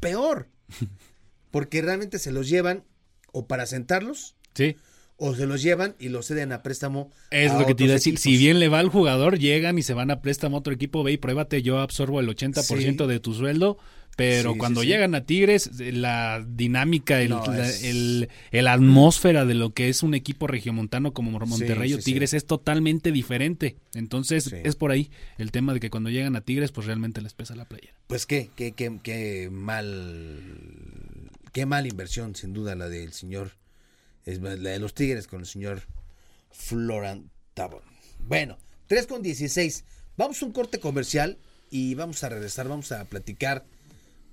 peor. 0.00 0.48
Porque 1.50 1.82
realmente 1.82 2.18
se 2.18 2.30
los 2.30 2.48
llevan 2.48 2.84
o 3.32 3.46
para 3.46 3.66
sentarlos. 3.66 4.36
Sí 4.54 4.76
o 5.24 5.36
se 5.36 5.46
los 5.46 5.62
llevan 5.62 5.94
y 6.00 6.08
los 6.08 6.26
ceden 6.26 6.50
a 6.50 6.64
préstamo. 6.64 7.12
Es 7.30 7.52
lo 7.54 7.64
que 7.64 7.76
te 7.76 7.84
iba 7.84 7.92
a 7.92 7.94
decir. 7.94 8.18
Si 8.18 8.36
bien 8.36 8.58
le 8.58 8.68
va 8.68 8.80
al 8.80 8.88
jugador, 8.88 9.38
llegan 9.38 9.78
y 9.78 9.82
se 9.82 9.94
van 9.94 10.10
a 10.10 10.20
préstamo 10.20 10.56
a 10.56 10.60
otro 10.60 10.72
equipo, 10.72 11.04
ve 11.04 11.12
y 11.12 11.16
pruébate, 11.16 11.62
yo 11.62 11.78
absorbo 11.78 12.18
el 12.18 12.28
80% 12.28 13.06
de 13.06 13.20
tu 13.20 13.32
sueldo. 13.32 13.78
Pero 14.16 14.56
cuando 14.56 14.82
llegan 14.82 15.14
a 15.14 15.24
Tigres, 15.24 15.70
la 15.78 16.44
dinámica, 16.46 17.20
el, 17.20 18.28
el, 18.50 18.68
atmósfera 18.68 19.46
de 19.46 19.54
lo 19.54 19.72
que 19.72 19.88
es 19.88 20.02
un 20.02 20.14
equipo 20.14 20.46
regiomontano 20.46 21.14
como 21.14 21.30
Monterrey 21.30 21.94
o 21.94 21.98
Tigres 21.98 22.34
es 22.34 22.44
totalmente 22.46 23.10
diferente. 23.10 23.76
Entonces 23.94 24.52
es 24.52 24.76
por 24.76 24.90
ahí 24.90 25.10
el 25.38 25.50
tema 25.50 25.72
de 25.72 25.80
que 25.80 25.88
cuando 25.90 26.10
llegan 26.10 26.36
a 26.36 26.42
Tigres, 26.42 26.72
pues 26.72 26.86
realmente 26.86 27.22
les 27.22 27.32
pesa 27.32 27.56
la 27.56 27.64
playera. 27.64 27.94
Pues 28.06 28.26
qué, 28.26 28.50
qué, 28.54 28.72
qué, 28.72 28.98
qué 29.02 29.48
mal, 29.50 30.40
qué 31.52 31.64
mal 31.64 31.86
inversión, 31.86 32.34
sin 32.34 32.52
duda, 32.52 32.74
la 32.74 32.88
del 32.88 33.12
señor 33.12 33.52
es 34.24 34.40
la 34.40 34.56
de 34.56 34.78
los 34.78 34.94
Tigres 34.94 35.26
con 35.26 35.40
el 35.40 35.46
señor 35.46 35.82
Florent 36.50 37.30
Tabón. 37.54 37.82
Bueno, 38.20 38.58
3 38.86 39.06
con 39.06 39.22
16. 39.22 39.84
Vamos 40.16 40.42
a 40.42 40.46
un 40.46 40.52
corte 40.52 40.78
comercial 40.78 41.38
y 41.70 41.94
vamos 41.94 42.22
a 42.22 42.28
regresar, 42.28 42.68
vamos 42.68 42.92
a 42.92 43.04
platicar 43.06 43.64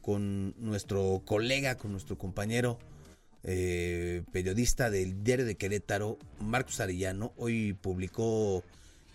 con 0.09 0.55
nuestro 0.57 1.21
colega, 1.23 1.77
con 1.77 1.91
nuestro 1.91 2.17
compañero 2.17 2.79
eh, 3.43 4.23
periodista 4.31 4.89
del 4.89 5.23
diario 5.23 5.45
de 5.45 5.53
Querétaro, 5.53 6.17
Marcos 6.39 6.79
Arellano. 6.79 7.31
Hoy 7.37 7.73
publicó 7.73 8.63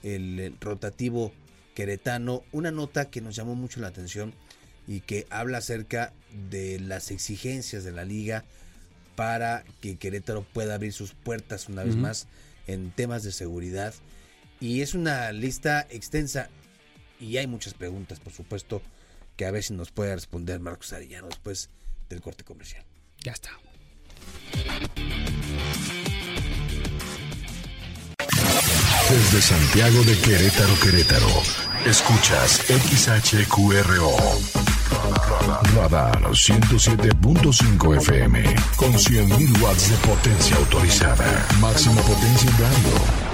el, 0.05 0.55
rotativo 0.61 1.33
queretano 1.75 2.45
una 2.53 2.71
nota 2.71 3.11
que 3.11 3.21
nos 3.21 3.35
llamó 3.35 3.57
mucho 3.57 3.81
la 3.81 3.89
atención 3.89 4.35
y 4.87 5.01
que 5.01 5.27
habla 5.31 5.59
acerca 5.59 6.13
de 6.49 6.79
las 6.79 7.11
exigencias 7.11 7.83
de 7.83 7.91
la 7.91 8.05
liga 8.05 8.45
para 9.17 9.65
que 9.81 9.97
Querétaro 9.97 10.45
pueda 10.45 10.77
abrir 10.77 10.93
sus 10.93 11.13
puertas 11.13 11.69
una 11.69 11.83
vez 11.83 11.97
más 11.97 12.29
en 12.69 12.93
temas 12.93 13.25
de 13.25 13.33
seguridad. 13.33 13.95
Y 14.61 14.83
es 14.83 14.95
una 14.95 15.33
lista 15.33 15.89
extensa 15.91 16.51
y 17.19 17.39
hay 17.39 17.49
muchas 17.49 17.75
preguntas, 17.75 18.21
por 18.21 18.33
supuesto, 18.33 18.81
que 19.37 19.47
a 19.47 19.51
ver 19.51 19.63
si 19.63 19.75
nos 19.75 19.91
puede 19.91 20.15
responder 20.15 20.61
Marcos 20.61 20.93
Arellano 20.93 21.29
después 21.29 21.71
del 22.09 22.21
corte 22.21 22.45
comercial. 22.45 22.85
Ya 23.23 23.33
está. 23.33 23.51
Desde 29.11 29.43
Santiago 29.43 30.03
de 30.05 30.19
Querétaro, 30.19 30.75
Querétaro, 30.83 31.29
escuchas 31.85 32.63
XHQRO. 32.69 34.11
Radar 35.75 36.23
107.5 36.23 37.97
FM 37.99 38.43
con 38.77 38.93
100.000 38.93 39.61
watts 39.63 39.91
de 39.91 39.97
potencia 40.09 40.57
autorizada. 40.57 41.47
Máxima 41.61 42.01
potencia 42.03 42.51
en 42.51 42.59
radio. 42.59 43.34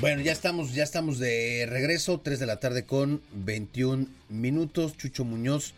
Bueno, 0.00 0.22
ya 0.22 0.30
estamos, 0.30 0.74
ya 0.74 0.84
estamos 0.84 1.18
de 1.18 1.66
regreso, 1.68 2.20
3 2.20 2.38
de 2.38 2.46
la 2.46 2.60
tarde 2.60 2.84
con 2.84 3.20
21 3.32 4.06
minutos. 4.28 4.96
Chucho 4.96 5.24
Muñoz, 5.24 5.74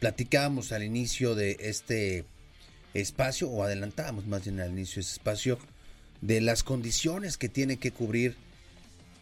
platicábamos 0.00 0.72
al 0.72 0.82
inicio 0.82 1.36
de 1.36 1.56
este 1.60 2.24
espacio, 2.94 3.48
o 3.48 3.62
adelantábamos 3.62 4.26
más 4.26 4.42
bien 4.42 4.58
al 4.58 4.72
inicio 4.72 4.96
de 4.96 5.02
este 5.02 5.12
espacio, 5.12 5.60
de 6.20 6.40
las 6.40 6.64
condiciones 6.64 7.36
que 7.36 7.48
tiene 7.48 7.76
que 7.76 7.92
cubrir 7.92 8.34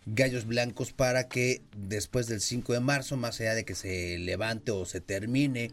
Gallos 0.06 0.46
Blancos 0.46 0.92
para 0.92 1.28
que 1.28 1.60
después 1.76 2.26
del 2.26 2.40
5 2.40 2.72
de 2.72 2.80
marzo, 2.80 3.18
más 3.18 3.38
allá 3.42 3.52
de 3.52 3.66
que 3.66 3.74
se 3.74 4.16
levante 4.16 4.70
o 4.70 4.86
se 4.86 5.02
termine 5.02 5.72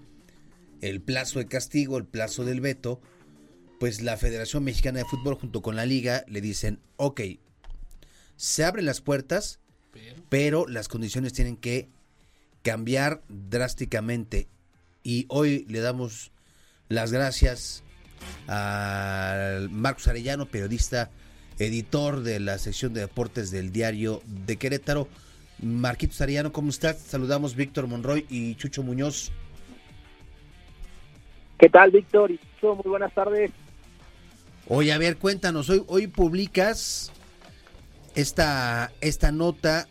el 0.81 0.99
plazo 0.99 1.39
de 1.39 1.47
castigo, 1.47 1.97
el 1.97 2.03
plazo 2.03 2.43
del 2.43 2.59
veto, 2.59 2.99
pues 3.79 4.01
la 4.01 4.17
Federación 4.17 4.65
Mexicana 4.65 4.99
de 4.99 5.05
Fútbol 5.05 5.35
junto 5.35 5.61
con 5.61 5.77
la 5.77 5.85
liga 5.85 6.25
le 6.27 6.41
dicen, 6.41 6.79
ok, 6.97 7.21
se 8.35 8.63
abren 8.63 8.85
las 8.85 9.01
puertas, 9.01 9.59
pero, 10.29 10.67
las 10.67 10.87
condiciones 10.87 11.33
tienen 11.33 11.55
que 11.55 11.89
cambiar 12.63 13.21
drásticamente. 13.29 14.47
Y 15.03 15.25
hoy 15.29 15.65
le 15.69 15.79
damos 15.79 16.31
las 16.89 17.11
gracias 17.11 17.83
a 18.47 19.59
Marcos 19.69 20.07
Arellano, 20.07 20.47
periodista, 20.47 21.11
editor 21.59 22.21
de 22.21 22.39
la 22.39 22.57
sección 22.57 22.93
de 22.93 23.01
deportes 23.01 23.51
del 23.51 23.71
diario 23.71 24.21
de 24.25 24.57
Querétaro. 24.57 25.07
Marquitos 25.61 26.19
Arellano, 26.19 26.51
¿cómo 26.51 26.69
estás? 26.69 26.99
Saludamos 26.99 27.55
Víctor 27.55 27.87
Monroy 27.87 28.25
y 28.29 28.55
Chucho 28.55 28.83
Muñoz. 28.83 29.31
¿Qué 31.57 31.69
tal, 31.69 31.91
Víctor? 31.91 32.31
Y 32.31 32.39
Chucho, 32.39 32.75
muy 32.75 32.89
buenas 32.89 33.13
tardes. 33.13 33.51
Oye, 34.67 34.91
a 34.91 34.97
ver, 34.97 35.17
cuéntanos, 35.17 35.69
hoy, 35.69 35.83
hoy 35.87 36.07
publicas 36.07 37.11
esta, 38.15 38.91
esta 39.01 39.31
nota 39.31 39.87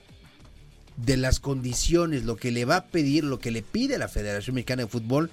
de 0.96 1.16
las 1.16 1.40
condiciones, 1.40 2.24
lo 2.24 2.36
que 2.36 2.50
le 2.50 2.64
va 2.64 2.76
a 2.76 2.84
pedir, 2.86 3.24
lo 3.24 3.38
que 3.38 3.50
le 3.50 3.62
pide 3.62 3.98
la 3.98 4.08
Federación 4.08 4.54
Mexicana 4.54 4.82
de 4.82 4.88
Fútbol 4.88 5.30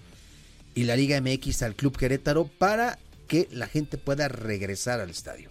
y 0.75 0.84
la 0.84 0.95
Liga 0.95 1.19
MX 1.21 1.63
al 1.63 1.75
Club 1.75 1.97
Querétaro 1.97 2.45
para 2.45 2.97
que 3.27 3.47
la 3.51 3.67
gente 3.67 3.97
pueda 3.97 4.27
regresar 4.27 4.99
al 4.99 5.10
estadio. 5.10 5.49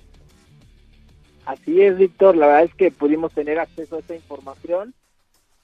Así 1.47 1.81
es, 1.81 1.97
Víctor, 1.97 2.37
la 2.37 2.47
verdad 2.47 2.65
es 2.65 2.75
que 2.75 2.91
pudimos 2.91 3.33
tener 3.33 3.59
acceso 3.59 3.97
a 3.97 4.01
esta 4.01 4.15
información 4.15 4.95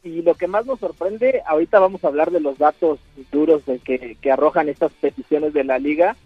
y 0.02 0.22
lo 0.22 0.34
que 0.34 0.46
más 0.46 0.66
nos 0.66 0.78
sorprende, 0.78 1.42
ahorita 1.46 1.80
vamos 1.80 2.04
a 2.04 2.08
hablar 2.08 2.30
de 2.30 2.40
los 2.40 2.58
datos 2.58 3.00
duros 3.32 3.66
de 3.66 3.78
que, 3.80 4.30
arrojan 4.30 4.68
estas 4.68 4.92
peticiones 4.92 5.52
de 5.52 5.64
la 5.64 5.78
liga, 5.78 6.16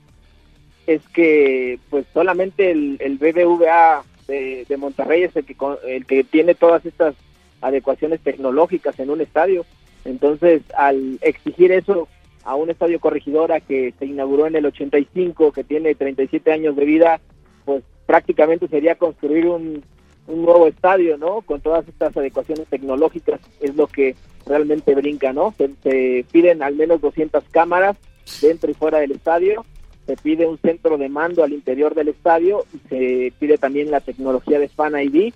es 0.87 1.03
que 1.09 1.79
pues 1.89 2.07
solamente 2.13 2.71
el, 2.71 2.99
el 3.01 3.17
BBVA 3.17 4.05
de, 4.31 4.77
Monterrey 4.77 5.25
es 5.25 5.37
el 5.37 5.45
que, 5.45 5.57
el 5.87 6.07
que 6.07 6.25
tiene 6.25 6.55
todas 6.55 6.85
estas 6.87 7.15
adecuaciones 7.61 8.21
tecnológicas 8.21 8.99
en 8.99 9.11
un 9.11 9.21
estadio. 9.21 9.67
Entonces, 10.05 10.63
al 10.77 11.19
exigir 11.21 11.73
eso 11.73 12.09
a 12.45 12.55
un 12.55 12.71
estadio 12.71 13.01
corregidora 13.01 13.61
que 13.61 13.93
se 13.99 14.07
inauguró 14.07 14.47
en 14.47 14.57
el 14.57 14.67
85, 14.67 15.53
que 15.53 15.65
tiene 15.65 15.95
37 15.95 16.53
años 16.53 16.77
de 16.77 16.85
vida, 16.85 17.21
pues 17.65 17.85
prácticamente 18.07 18.67
sería 18.69 18.95
construir 18.95 19.47
un, 19.47 19.85
un 20.27 20.43
nuevo 20.43 20.67
estadio, 20.67 21.19
¿no? 21.19 21.43
Con 21.43 21.61
todas 21.61 21.87
estas 21.87 22.17
adecuaciones 22.17 22.67
tecnológicas, 22.69 23.41
es 23.61 23.77
lo 23.77 23.87
que 23.87 24.15
realmente 24.47 24.95
brinca, 24.95 25.33
¿no? 25.33 25.53
Se, 25.59 25.71
se 25.83 26.25
piden 26.33 26.63
al 26.63 26.77
menos 26.77 27.03
200 27.03 27.45
cámaras 27.51 27.97
dentro 28.41 28.71
y 28.71 28.75
fuera 28.75 28.99
del 28.99 29.13
estadio 29.13 29.67
se 30.11 30.17
pide 30.17 30.45
un 30.45 30.59
centro 30.59 30.99
de 30.99 31.09
mando 31.09 31.45
al 31.45 31.53
interior 31.53 31.95
del 31.95 32.09
estadio 32.09 32.65
y 32.75 32.89
se 32.89 33.33
pide 33.39 33.59
también 33.59 33.93
la 33.93 34.01
tecnología 34.01 34.59
de 34.59 34.69
Fan 34.69 35.01
ID 35.01 35.33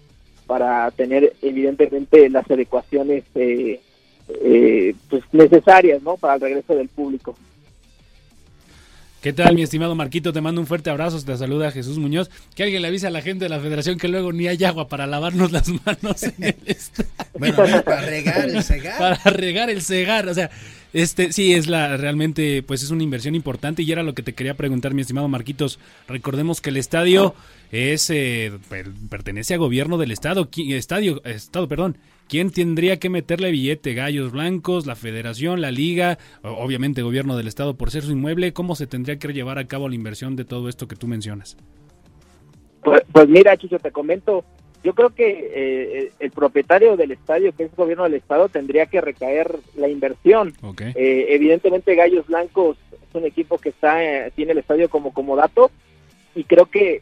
para 0.49 0.91
tener 0.91 1.33
evidentemente 1.43 2.29
las 2.29 2.51
adecuaciones 2.51 3.23
eh, 3.37 3.81
eh, 4.29 4.95
pues 5.09 5.23
necesarias 5.31 6.03
no 6.03 6.17
para 6.17 6.35
el 6.35 6.41
regreso 6.41 6.75
del 6.75 6.89
público 6.89 7.37
¿Qué 9.25 9.33
tal, 9.33 9.55
mi 9.55 9.63
estimado 9.63 9.95
Marquito? 9.95 10.35
Te 10.35 10.43
mando 10.43 10.61
un 10.61 10.67
fuerte 10.67 10.91
abrazo. 10.91 11.19
Te 11.25 11.35
saluda 11.39 11.71
Jesús 11.71 11.97
Muñoz. 11.97 12.29
Que 12.55 12.63
alguien 12.63 12.83
le 12.83 12.89
avise 12.89 13.07
a 13.07 13.11
la 13.11 13.23
gente 13.23 13.47
de 13.47 13.49
la 13.49 13.59
federación 13.59 13.97
que 13.97 14.07
luego 14.07 14.35
ni 14.35 14.49
hay 14.49 14.63
agua 14.65 14.87
para 14.87 15.07
lavarnos 15.07 15.51
las 15.51 15.67
manos 15.87 16.25
en 16.25 16.45
el 16.45 16.57
Bueno, 17.39 17.83
para 17.85 18.03
regar 18.03 18.51
el 18.51 18.63
cegar. 18.63 18.99
Para 18.99 19.31
regar 19.31 19.71
el 19.71 19.81
cegar. 19.81 20.29
O 20.29 20.35
sea, 20.35 20.51
este 20.95 21.33
sí 21.33 21.53
es 21.53 21.67
la 21.67 21.97
realmente, 21.97 22.63
pues 22.63 22.83
es 22.83 22.91
una 22.91 23.03
inversión 23.03 23.35
importante. 23.35 23.83
Y 23.83 23.93
era 23.93 24.03
lo 24.03 24.15
que 24.15 24.23
te 24.23 24.33
quería 24.33 24.55
preguntar, 24.55 24.95
mi 24.95 25.03
estimado 25.03 25.29
Marquitos. 25.29 25.79
Recordemos 26.09 26.61
que 26.61 26.71
el 26.71 26.77
estadio 26.77 27.35
es 27.73 28.09
eh, 28.11 28.53
pertenece 29.11 29.55
a 29.55 29.59
gobierno 29.59 29.99
del 29.99 30.13
estado. 30.13 30.49
Estadio, 30.57 31.23
estado, 31.25 31.69
perdón. 31.69 31.99
¿Quién 32.29 32.51
tendría 32.51 32.99
que 32.99 33.11
meterle 33.11 33.51
billete? 33.51 33.93
¿Gallos 33.93 34.33
Blancos, 34.33 34.87
la 34.87 34.97
federación, 34.97 35.61
la 35.61 35.71
liga, 35.71 36.19
obviamente 36.43 37.03
gobierno 37.03 37.37
del 37.37 37.49
estado 37.49 37.75
por 37.75 37.91
ser 37.91 38.03
su 38.03 38.13
inmueble? 38.13 38.55
¿Cómo 38.55 38.77
se 38.77 38.87
tendría 38.87 39.19
que 39.19 39.33
llevar 39.33 39.59
a 39.59 39.67
cabo 39.67 39.89
la 39.89 39.95
inversión 39.95 40.37
de 40.37 40.47
todo 40.47 40.69
esto 40.69 40.89
que 40.89 40.97
tú 40.97 41.07
mencionas? 41.07 41.59
Pues, 42.83 43.03
pues 43.13 43.29
mira, 43.29 43.57
Chicho, 43.57 43.79
te 43.79 43.91
comento, 43.91 44.45
yo 44.85 44.95
creo 44.95 45.11
que 45.11 45.51
eh, 45.55 46.13
el 46.21 46.31
propietario 46.31 46.97
del 46.97 47.11
estadio, 47.11 47.53
que 47.57 47.65
es 47.65 47.71
el 47.71 47.77
gobierno 47.77 48.05
del 48.05 48.15
estado, 48.15 48.51
tendría 48.51 48.85
que 48.85 49.01
recaer 49.01 49.59
la 49.77 49.89
inversión. 49.89 50.53
Eh, 50.79 51.27
evidentemente 51.31 51.95
Gallos 51.95 52.27
Blancos 52.27 52.77
es 52.93 53.15
un 53.15 53.25
equipo 53.25 53.57
que 53.57 53.71
está 53.71 54.05
eh, 54.05 54.31
tiene 54.37 54.53
el 54.53 54.59
estadio 54.59 54.91
como 54.91 55.15
como 55.15 55.37
dato 55.37 55.71
y 56.35 56.45
creo 56.45 56.67
que 56.67 57.01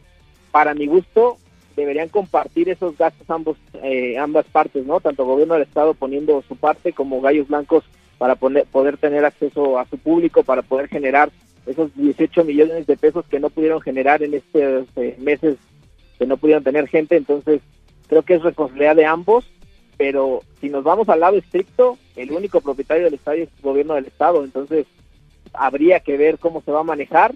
para 0.53 0.75
mi 0.75 0.87
gusto 0.87 1.38
deberían 1.75 2.09
compartir 2.09 2.68
esos 2.68 2.97
gastos 2.97 3.29
ambos 3.29 3.57
eh, 3.83 4.16
ambas 4.16 4.47
partes, 4.47 4.87
¿no? 4.87 5.01
Tanto 5.01 5.25
gobierno 5.25 5.55
del 5.55 5.64
estado 5.64 5.95
poniendo 5.95 6.42
su 6.47 6.55
parte 6.55 6.92
como 6.92 7.21
Gallos 7.21 7.49
Blancos 7.49 7.85
para 8.16 8.37
poder 8.37 8.99
tener 8.99 9.25
acceso 9.25 9.81
a 9.81 9.87
su 9.87 9.99
público, 9.99 10.45
para 10.45 10.62
poder 10.62 10.87
generar 10.87 11.33
esos 11.66 11.90
18 11.97 12.45
millones 12.45 12.87
de 12.87 12.97
pesos 12.97 13.25
que 13.29 13.40
no 13.40 13.51
pudieron 13.51 13.81
generar 13.81 14.23
en 14.23 14.35
estos 14.35 14.87
eh, 14.95 15.16
meses 15.18 15.57
que 16.23 16.27
no 16.29 16.37
pudieron 16.37 16.63
tener 16.63 16.87
gente, 16.87 17.17
entonces 17.17 17.61
creo 18.07 18.23
que 18.23 18.35
es 18.35 18.43
responsabilidad 18.43 18.95
de 18.95 19.07
ambos, 19.07 19.45
pero 19.97 20.43
si 20.61 20.69
nos 20.69 20.85
vamos 20.85 21.09
al 21.09 21.19
lado 21.19 21.37
estricto, 21.37 21.99
el 22.15 22.31
único 22.31 22.61
propietario 22.61 23.03
del 23.03 23.15
estadio 23.15 23.43
es 23.43 23.51
el 23.57 23.63
gobierno 23.63 23.95
del 23.95 24.07
estado, 24.07 24.45
entonces 24.45 24.87
habría 25.53 25.99
que 25.99 26.17
ver 26.17 26.39
cómo 26.39 26.63
se 26.63 26.71
va 26.71 26.79
a 26.79 26.85
manejar 26.85 27.35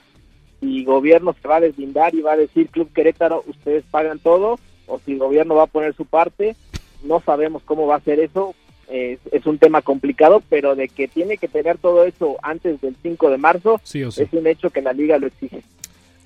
si 0.60 0.84
gobierno 0.84 1.34
se 1.42 1.48
va 1.48 1.56
a 1.56 1.60
deslindar 1.60 2.14
y 2.14 2.22
va 2.22 2.34
a 2.34 2.36
decir 2.36 2.68
Club 2.68 2.92
Querétaro, 2.92 3.42
ustedes 3.48 3.82
pagan 3.90 4.20
todo, 4.20 4.60
o 4.86 5.00
si 5.04 5.14
el 5.14 5.18
gobierno 5.18 5.56
va 5.56 5.64
a 5.64 5.66
poner 5.66 5.92
su 5.96 6.04
parte, 6.04 6.54
no 7.02 7.20
sabemos 7.26 7.64
cómo 7.64 7.88
va 7.88 7.96
a 7.96 8.00
ser 8.00 8.20
eso, 8.20 8.54
es, 8.86 9.18
un 9.46 9.58
tema 9.58 9.82
complicado, 9.82 10.44
pero 10.48 10.76
de 10.76 10.88
que 10.88 11.08
tiene 11.08 11.38
que 11.38 11.48
tener 11.48 11.76
todo 11.78 12.04
eso 12.04 12.36
antes 12.40 12.80
del 12.80 12.94
5 13.02 13.30
de 13.30 13.36
marzo, 13.36 13.80
es 13.84 14.32
un 14.32 14.46
hecho 14.46 14.70
que 14.70 14.80
la 14.80 14.92
liga 14.92 15.18
lo 15.18 15.26
exige. 15.26 15.64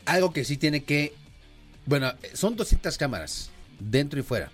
Algo 0.04 0.30
que 0.34 0.44
sí 0.44 0.58
tiene 0.58 0.84
que, 0.84 1.14
bueno, 1.86 2.12
son 2.34 2.56
200 2.56 2.96
cámaras, 2.98 3.50
dentro 3.78 4.20
y 4.20 4.22
fuera. 4.22 4.50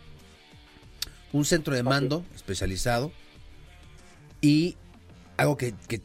Un 1.32 1.44
centro 1.44 1.74
de 1.74 1.82
mando 1.82 2.24
especializado 2.34 3.12
y 4.40 4.76
algo 5.36 5.56
que, 5.56 5.74
que 5.88 6.00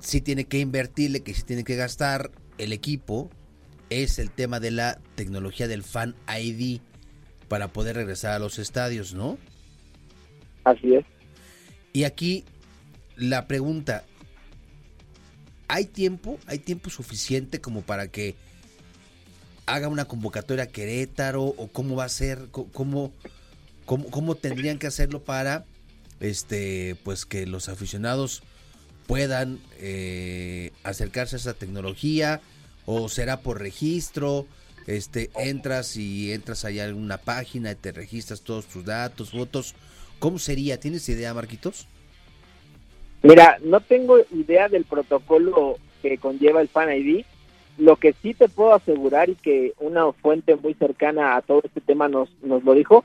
sí 0.00 0.20
tiene 0.20 0.44
que 0.44 0.58
invertirle, 0.58 1.22
que 1.22 1.34
sí 1.34 1.42
tiene 1.42 1.64
que 1.64 1.76
gastar 1.76 2.30
el 2.58 2.72
equipo 2.72 3.30
es 3.90 4.18
el 4.18 4.30
tema 4.30 4.60
de 4.60 4.70
la 4.70 4.98
tecnología 5.14 5.68
del 5.68 5.82
Fan 5.82 6.14
ID 6.28 6.80
para 7.48 7.68
poder 7.68 7.96
regresar 7.96 8.32
a 8.32 8.38
los 8.38 8.58
estadios, 8.58 9.14
¿no? 9.14 9.38
Así 10.64 10.94
es. 10.94 11.04
Y 11.92 12.04
aquí 12.04 12.44
la 13.16 13.46
pregunta, 13.46 14.04
¿hay 15.68 15.84
tiempo? 15.84 16.38
¿Hay 16.46 16.58
tiempo 16.58 16.90
suficiente 16.90 17.60
como 17.60 17.82
para 17.82 18.08
que 18.08 18.34
haga 19.66 19.88
una 19.88 20.06
convocatoria 20.06 20.66
Querétaro 20.66 21.44
o 21.44 21.68
cómo 21.68 21.96
va 21.96 22.04
a 22.04 22.08
ser, 22.08 22.48
cómo, 22.50 23.12
cómo, 23.86 24.10
cómo 24.10 24.34
tendrían 24.34 24.78
que 24.78 24.86
hacerlo 24.86 25.22
para 25.22 25.64
este 26.20 26.96
pues 27.02 27.26
que 27.26 27.46
los 27.46 27.68
aficionados 27.68 28.42
puedan 29.06 29.58
eh, 29.78 30.72
acercarse 30.82 31.36
a 31.36 31.38
esa 31.38 31.54
tecnología 31.54 32.40
o 32.86 33.08
será 33.08 33.40
por 33.40 33.60
registro 33.60 34.46
este 34.86 35.30
entras 35.36 35.96
y 35.96 36.32
entras 36.32 36.64
allá 36.64 36.86
en 36.86 36.96
una 36.96 37.18
página 37.18 37.72
y 37.72 37.74
te 37.74 37.92
registras 37.92 38.42
todos 38.42 38.66
tus 38.66 38.84
datos 38.84 39.30
fotos. 39.30 39.74
Cómo 40.18 40.38
sería 40.38 40.78
tienes 40.78 41.08
idea 41.08 41.34
Marquitos 41.34 41.86
mira 43.22 43.58
no 43.62 43.80
tengo 43.80 44.18
idea 44.30 44.68
del 44.68 44.84
protocolo 44.84 45.78
que 46.02 46.18
conlleva 46.18 46.60
el 46.60 46.68
Fan 46.68 46.94
ID 46.94 47.24
lo 47.78 47.96
que 47.96 48.14
sí 48.22 48.34
te 48.34 48.48
puedo 48.48 48.74
asegurar 48.74 49.28
y 49.30 49.34
que 49.34 49.72
una 49.80 50.12
fuente 50.12 50.56
muy 50.56 50.74
cercana 50.74 51.36
a 51.36 51.42
todo 51.42 51.62
este 51.64 51.80
tema 51.80 52.08
nos 52.08 52.30
nos 52.42 52.62
lo 52.64 52.74
dijo 52.74 53.04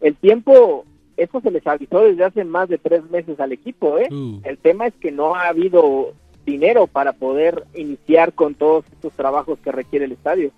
el 0.00 0.16
tiempo 0.16 0.84
eso 1.16 1.40
se 1.40 1.50
les 1.50 1.66
avisó 1.66 2.00
desde 2.00 2.24
hace 2.24 2.44
más 2.44 2.68
de 2.68 2.78
tres 2.78 3.08
meses 3.10 3.38
al 3.40 3.52
equipo. 3.52 3.98
¿eh? 3.98 4.08
Uh. 4.10 4.40
El 4.44 4.58
tema 4.58 4.86
es 4.86 4.94
que 4.94 5.12
no 5.12 5.34
ha 5.34 5.48
habido 5.48 6.14
dinero 6.44 6.86
para 6.86 7.12
poder 7.12 7.64
iniciar 7.74 8.32
con 8.32 8.54
todos 8.54 8.84
estos 8.92 9.12
trabajos 9.12 9.58
que 9.60 9.72
requiere 9.72 10.06
el 10.06 10.12
estadio. 10.12 10.50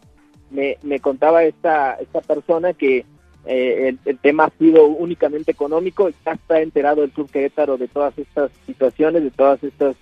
Me, 0.51 0.79
me 0.83 1.01
contaba 1.01 1.45
esta, 1.45 1.95
esta 1.95 2.21
persona 2.21 2.73
que 2.73 3.05
eh, 3.47 3.95
el, 4.05 4.19
tema 4.19 4.45
ha 4.45 4.51
sido 4.59 4.87
únicamente 4.87 5.51
económico, 5.51 6.09
ya 6.25 6.33
está 6.33 6.63
enterado 6.63 7.05
el 7.05 7.11
Club 7.11 7.31
Querétaro 7.31 7.77
de 7.77 7.89
todas 7.89 8.17
estas 8.19 8.51
situaciones, 8.65 9.23
de 9.23 9.31
todos 9.31 9.63
estos 9.63 9.97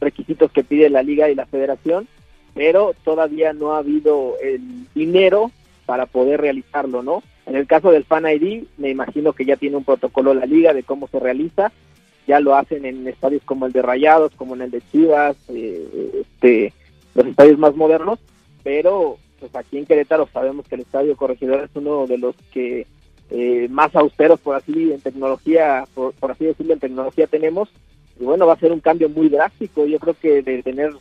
requisitos 0.00 0.50
que 0.52 0.64
pide 0.64 0.88
la 0.88 1.02
liga 1.02 1.28
y 1.28 1.34
la 1.34 1.46
federación, 1.46 2.08
pero 2.56 2.94
todavía 3.04 3.52
no 3.52 3.74
ha 3.74 3.78
habido 3.78 4.34
el 4.42 4.86
dinero 4.94 5.52
para 5.84 6.06
poder 6.06 6.40
realizarlo, 6.40 7.02
¿no? 7.02 7.22
En 7.44 7.54
el 7.54 7.66
caso 7.66 7.92
del 7.92 8.04
Fan 8.04 8.26
ID, 8.26 8.64
me 8.78 8.88
imagino 8.90 9.34
que 9.34 9.44
ya 9.44 9.56
tiene 9.56 9.76
un 9.76 9.84
protocolo 9.84 10.32
la 10.34 10.46
liga 10.46 10.72
de 10.72 10.82
cómo 10.82 11.06
se 11.06 11.20
realiza. 11.20 11.70
Ya 12.26 12.40
lo 12.40 12.56
hacen 12.56 12.86
en 12.86 13.06
estadios 13.06 13.42
como 13.44 13.66
el 13.66 13.72
de 13.72 13.82
Rayados, 13.82 14.32
como 14.34 14.56
en 14.56 14.62
el 14.62 14.70
de 14.72 14.82
Chivas, 14.90 15.36
eh, 15.48 16.22
este, 16.22 16.72
los 17.14 17.26
estadios 17.26 17.58
más 17.58 17.76
modernos. 17.76 18.18
Pero 18.64 19.18
pues 19.38 19.54
aquí 19.54 19.76
en 19.78 19.86
Querétaro 19.86 20.28
sabemos 20.32 20.66
que 20.66 20.76
el 20.76 20.80
Estadio 20.80 21.14
Corregidor 21.14 21.62
es 21.62 21.70
uno 21.74 22.06
de 22.06 22.18
los 22.18 22.34
que 22.52 22.86
eh, 23.30 23.68
más 23.70 23.94
austeros, 23.94 24.40
por 24.40 24.56
así 24.56 24.92
en 24.92 25.00
tecnología, 25.00 25.84
por, 25.94 26.14
así 26.30 26.46
decirlo, 26.46 26.72
en 26.72 26.80
tecnología 26.80 27.26
tenemos. 27.26 27.68
Y 28.18 28.24
bueno, 28.24 28.46
va 28.46 28.54
a 28.54 28.58
ser 28.58 28.72
un 28.72 28.80
cambio 28.80 29.10
muy 29.10 29.28
drástico. 29.28 29.84
Yo 29.84 29.98
creo 30.00 30.14
que 30.20 30.42
de 30.42 30.62
tener 30.62 30.92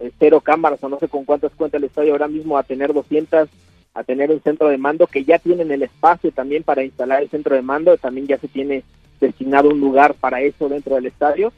eh, 0.00 0.10
cero 0.18 0.40
cámaras 0.40 0.82
o 0.82 0.88
no 0.88 0.98
sé 0.98 1.08
con 1.08 1.24
cuántas 1.24 1.52
cuenta 1.52 1.76
el 1.78 1.84
estadio 1.84 2.12
ahora 2.12 2.28
mismo 2.28 2.58
a 2.58 2.62
tener 2.62 2.92
200 2.92 3.48
a 3.94 4.04
tener 4.04 4.30
un 4.30 4.42
centro 4.42 4.68
de 4.68 4.76
mando 4.76 5.06
que 5.06 5.24
ya 5.24 5.38
tienen 5.38 5.70
el 5.70 5.82
espacio 5.82 6.30
también 6.30 6.62
para 6.62 6.84
instalar 6.84 7.22
el 7.22 7.30
centro 7.30 7.56
de 7.56 7.62
mando, 7.62 7.96
también 7.96 8.26
ya 8.26 8.36
se 8.36 8.46
tiene 8.46 8.84
destinado 9.20 9.70
un 9.70 9.80
lugar 9.80 10.14
para 10.14 10.42
eso 10.42 10.68
dentro 10.68 10.96
del 10.96 11.06
estadio, 11.06 11.50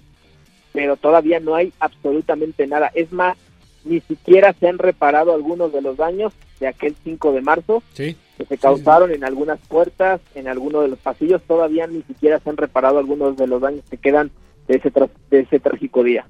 pero 0.72 0.96
todavía 0.96 1.40
no 1.40 1.56
hay 1.56 1.72
absolutamente 1.80 2.68
nada. 2.68 2.92
Es 2.94 3.10
más, 3.10 3.36
ni 3.84 4.00
siquiera 4.02 4.52
se 4.52 4.68
han 4.68 4.78
reparado 4.78 5.34
algunos 5.34 5.72
de 5.72 5.82
los 5.82 5.96
daños 5.96 6.32
de 6.60 6.68
aquel 6.68 6.94
5 7.02 7.32
de 7.32 7.40
marzo 7.40 7.82
que 7.94 8.44
se 8.48 8.58
causaron 8.58 9.12
en 9.12 9.24
algunas 9.24 9.58
puertas, 9.66 10.20
en 10.36 10.46
algunos 10.46 10.82
de 10.82 10.88
los 10.88 10.98
pasillos, 11.00 11.42
todavía 11.42 11.88
ni 11.88 12.02
siquiera 12.02 12.38
se 12.38 12.50
han 12.50 12.56
reparado 12.56 12.98
algunos 12.98 13.36
de 13.36 13.48
los 13.48 13.60
daños 13.60 13.84
que 13.90 13.96
quedan 13.96 14.30
de 14.68 14.76
ese, 14.76 14.92
de 15.30 15.40
ese 15.40 15.58
trágico 15.58 16.04
día. 16.04 16.24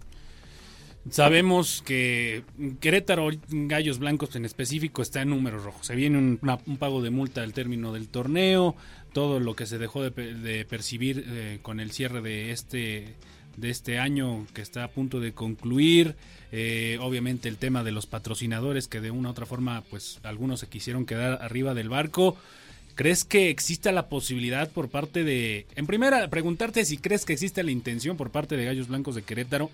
Sabemos 1.10 1.82
que 1.84 2.42
Querétaro, 2.80 3.30
Gallos 3.48 3.98
Blancos 3.98 4.36
en 4.36 4.44
específico, 4.44 5.02
está 5.02 5.22
en 5.22 5.30
números 5.30 5.64
rojos. 5.64 5.86
Se 5.86 5.96
viene 5.96 6.18
un, 6.18 6.38
pago 6.78 7.02
de 7.02 7.10
multa 7.10 7.42
al 7.42 7.52
término 7.52 7.92
del 7.92 8.08
torneo, 8.08 8.74
todo 9.12 9.40
lo 9.40 9.56
que 9.56 9.66
se 9.66 9.78
dejó 9.78 10.02
de, 10.02 10.66
percibir 10.68 11.24
eh, 11.26 11.58
con 11.62 11.80
el 11.80 11.92
cierre 11.92 12.20
de 12.20 12.52
este, 12.52 13.14
de 13.56 13.70
este 13.70 13.98
año 13.98 14.46
que 14.52 14.62
está 14.62 14.84
a 14.84 14.88
punto 14.88 15.20
de 15.20 15.32
concluir. 15.32 16.14
Eh, 16.52 16.98
obviamente 17.00 17.48
el 17.48 17.56
tema 17.56 17.84
de 17.84 17.92
los 17.92 18.06
patrocinadores 18.06 18.88
que 18.88 19.00
de 19.00 19.10
una 19.10 19.28
u 19.28 19.32
otra 19.32 19.46
forma, 19.46 19.82
pues 19.90 20.20
algunos 20.22 20.60
se 20.60 20.68
quisieron 20.68 21.06
quedar 21.06 21.40
arriba 21.42 21.74
del 21.74 21.88
barco. 21.88 22.36
¿Crees 22.94 23.24
que 23.24 23.48
exista 23.48 23.92
la 23.92 24.08
posibilidad 24.08 24.68
por 24.70 24.88
parte 24.88 25.22
de... 25.22 25.66
En 25.76 25.86
primera, 25.86 26.28
preguntarte 26.28 26.84
si 26.84 26.98
crees 26.98 27.24
que 27.24 27.32
existe 27.32 27.62
la 27.62 27.70
intención 27.70 28.16
por 28.16 28.30
parte 28.30 28.56
de 28.56 28.64
Gallos 28.64 28.88
Blancos 28.88 29.14
de 29.14 29.22
Querétaro 29.22 29.70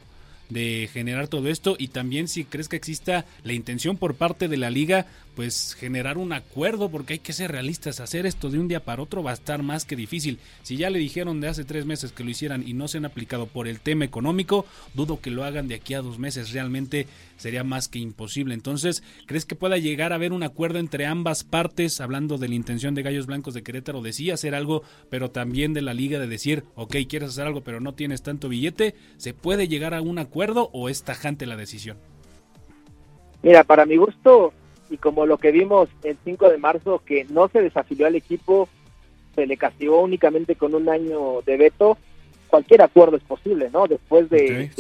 de 0.55 0.89
generar 0.91 1.29
todo 1.29 1.49
esto 1.49 1.77
y 1.79 1.89
también 1.89 2.29
si 2.29 2.45
crees 2.45 2.69
que 2.69 2.77
exista 2.77 3.27
la 3.43 3.53
intención 3.53 3.99
por 3.99 4.15
parte 4.15 4.49
de 4.49 4.57
la 4.57 4.71
liga 4.71 5.07
pues 5.35 5.75
generar 5.75 6.19
un 6.19 6.33
acuerdo, 6.33 6.91
porque 6.91 7.15
hay 7.15 7.19
que 7.19 7.33
ser 7.33 7.51
realistas, 7.51 8.01
hacer 8.01 8.27
esto 8.27 8.51
de 8.51 8.59
un 8.59 8.69
día 8.69 8.85
para 8.85 9.03
otro 9.03 9.23
va 9.23 9.33
a 9.33 9.35
estar 9.35 9.63
más 9.63 9.85
que 9.85 9.97
difícil. 9.97 10.39
Si 10.63 10.77
ya 10.77 10.91
le 10.91 10.99
dijeron 10.99 11.41
de 11.41 11.49
hace 11.49 11.65
tres 11.65 11.87
meses 11.87 12.13
que 12.13 12.25
lo 12.25 12.31
hicieran 12.31 12.67
y 12.67 12.73
no 12.75 12.89
se 12.89 12.99
han 12.99 13.05
aplicado 13.05 13.47
por 13.47 13.67
el 13.69 13.81
tema 13.81 14.05
económico, 14.05 14.67
dudo 14.95 15.21
que 15.21 15.31
lo 15.31 15.45
hagan 15.45 15.69
de 15.69 15.75
aquí 15.75 15.95
a 15.95 16.03
dos 16.03 16.19
meses, 16.19 16.53
realmente 16.53 17.07
sería 17.37 17.65
más 17.65 17.89
que 17.89 17.99
imposible. 17.99 18.55
Entonces, 18.55 19.03
¿crees 19.27 19.45
que 19.45 19.57
pueda 19.57 19.77
llegar 19.77 20.13
a 20.13 20.17
haber 20.17 20.33
un 20.33 20.43
acuerdo 20.43 20.79
entre 20.79 21.07
ambas 21.07 21.45
partes, 21.45 22.01
hablando 22.01 22.39
de 22.39 22.49
la 22.49 22.55
intención 22.55 22.95
de 22.95 23.03
Gallos 23.03 23.27
Blancos 23.27 23.55
de 23.55 23.63
Querétaro 23.63 24.03
de 24.03 24.13
sí 24.13 24.31
hacer 24.31 24.55
algo, 24.55 24.83
pero 25.11 25.31
también 25.31 25.75
de 25.75 25.83
la 25.83 25.95
liga 25.95 26.19
de 26.19 26.27
decir, 26.27 26.65
ok, 26.77 26.97
quieres 27.09 27.31
hacer 27.31 27.47
algo, 27.47 27.63
pero 27.63 27.81
no 27.81 27.95
tienes 27.95 28.23
tanto 28.23 28.49
billete? 28.49 28.95
¿Se 29.17 29.35
puede 29.35 29.69
llegar 29.69 29.95
a 29.95 30.03
un 30.03 30.19
acuerdo 30.19 30.71
o 30.73 30.89
es 30.89 31.03
tajante 31.03 31.47
la 31.47 31.57
decisión? 31.57 31.97
Mira, 33.43 33.63
para 33.63 33.85
mi 33.85 33.97
gusto, 33.97 34.55
y 34.91 34.97
como 34.97 35.27
lo 35.27 35.39
que 35.39 35.53
vimos 35.53 35.89
el 36.03 36.17
5 36.25 36.51
de 36.51 36.59
marzo, 36.59 37.03
que 37.05 37.25
no 37.25 37.49
se 37.49 37.63
desafilió 37.63 38.07
al 38.07 38.17
equipo, 38.17 38.69
se 39.35 39.47
le 39.47 39.57
castigó 39.57 40.01
únicamente 40.01 40.57
con 40.57 40.75
un 40.75 40.89
año 40.89 41.43
de 41.45 41.57
veto, 41.57 41.99
cualquier 42.49 42.83
acuerdo 42.83 43.17
es 43.17 43.23
posible, 43.25 43.69
¿no? 43.73 43.87
Después 43.87 44.31
de, 44.31 44.71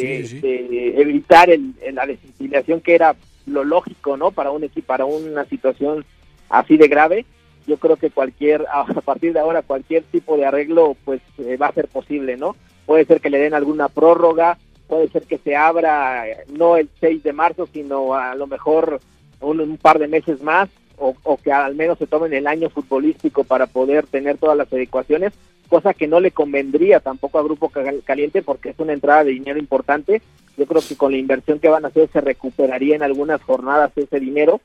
evitar 0.96 1.50
el, 1.50 1.74
la 1.92 2.06
desafiliación 2.06 2.80
que 2.80 2.94
era 2.94 3.16
lo 3.46 3.64
lógico, 3.64 4.16
¿no? 4.16 4.30
Para 4.30 4.50
un 4.50 4.64
equipo, 4.64 4.86
para 4.86 5.04
una 5.04 5.44
situación 5.46 6.04
así 6.48 6.76
de 6.76 6.88
grave, 6.88 7.26
yo 7.66 7.78
creo 7.78 7.96
que 7.96 8.10
cualquier, 8.10 8.66
a 8.72 8.84
partir 9.00 9.32
de 9.32 9.40
ahora, 9.40 9.62
cualquier 9.62 10.04
tipo 10.04 10.36
de 10.36 10.46
arreglo, 10.46 10.96
pues 11.04 11.20
eh, 11.38 11.56
va 11.56 11.68
a 11.68 11.74
ser 11.74 11.88
posible, 11.88 12.36
¿no? 12.36 12.56
Puede 12.86 13.06
ser 13.06 13.20
que 13.20 13.30
le 13.30 13.38
den 13.38 13.54
alguna 13.54 13.88
prórroga, 13.88 14.58
puede 14.86 15.08
ser 15.08 15.22
que 15.22 15.38
se 15.38 15.56
abra 15.56 16.24
no 16.48 16.76
el 16.76 16.88
6 17.00 17.22
de 17.22 17.32
marzo, 17.32 17.66
sino 17.72 18.14
a 18.14 18.34
lo 18.34 18.46
mejor 18.46 19.00
un, 19.44 19.76
par 19.78 19.98
de 19.98 20.09
meses 20.09 20.42
más 20.42 20.68
o, 20.96 21.14
que 21.42 21.52
al 21.52 21.74
menos 21.74 21.98
se 21.98 22.07
tomen 22.07 22.33
el 22.33 22.46
año 22.46 22.70
futbolístico 22.70 23.44
para 23.44 23.66
poder 23.66 24.07
tener 24.07 24.38
todas 24.38 24.57
las 24.57 24.72
adecuaciones, 24.72 25.33
cosa 25.68 25.92
que 25.92 26.07
no 26.07 26.20
le 26.20 26.30
convendría 26.30 27.00
tampoco 27.00 27.38
a 27.38 27.42
Grupo 27.42 27.70
Caliente 28.04 28.42
porque 28.42 28.70
es 28.70 28.78
una 28.78 28.92
entrada 28.92 29.24
de 29.24 29.33
dinero 29.33 29.59
importante. 29.59 30.22
Yo 30.57 30.66
creo 30.66 30.83
que 30.87 30.96
con 30.96 31.12
la 31.12 31.18
inversión 31.18 31.59
que 31.59 31.68
van 31.68 31.85
a 31.85 31.88
hacer 31.88 32.09
se 32.12 32.20
recuperaría 32.20 32.94
en 32.94 33.02
algunas 33.02 33.42
jornadas 33.42 33.90
ese 33.96 34.20
dinero, 34.20 34.61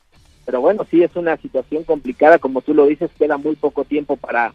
pero 0.46 0.62
bueno, 0.62 0.86
sí 0.90 1.02
es 1.04 1.16
una 1.16 1.36
situación 1.38 1.84
complicada, 1.84 2.38
como 2.38 2.62
tú 2.62 2.74
lo 2.74 2.86
dices, 2.86 3.10
queda 3.18 3.38
muy 3.38 3.56
poco 3.56 3.86
tiempo 3.86 4.16
para 4.18 4.54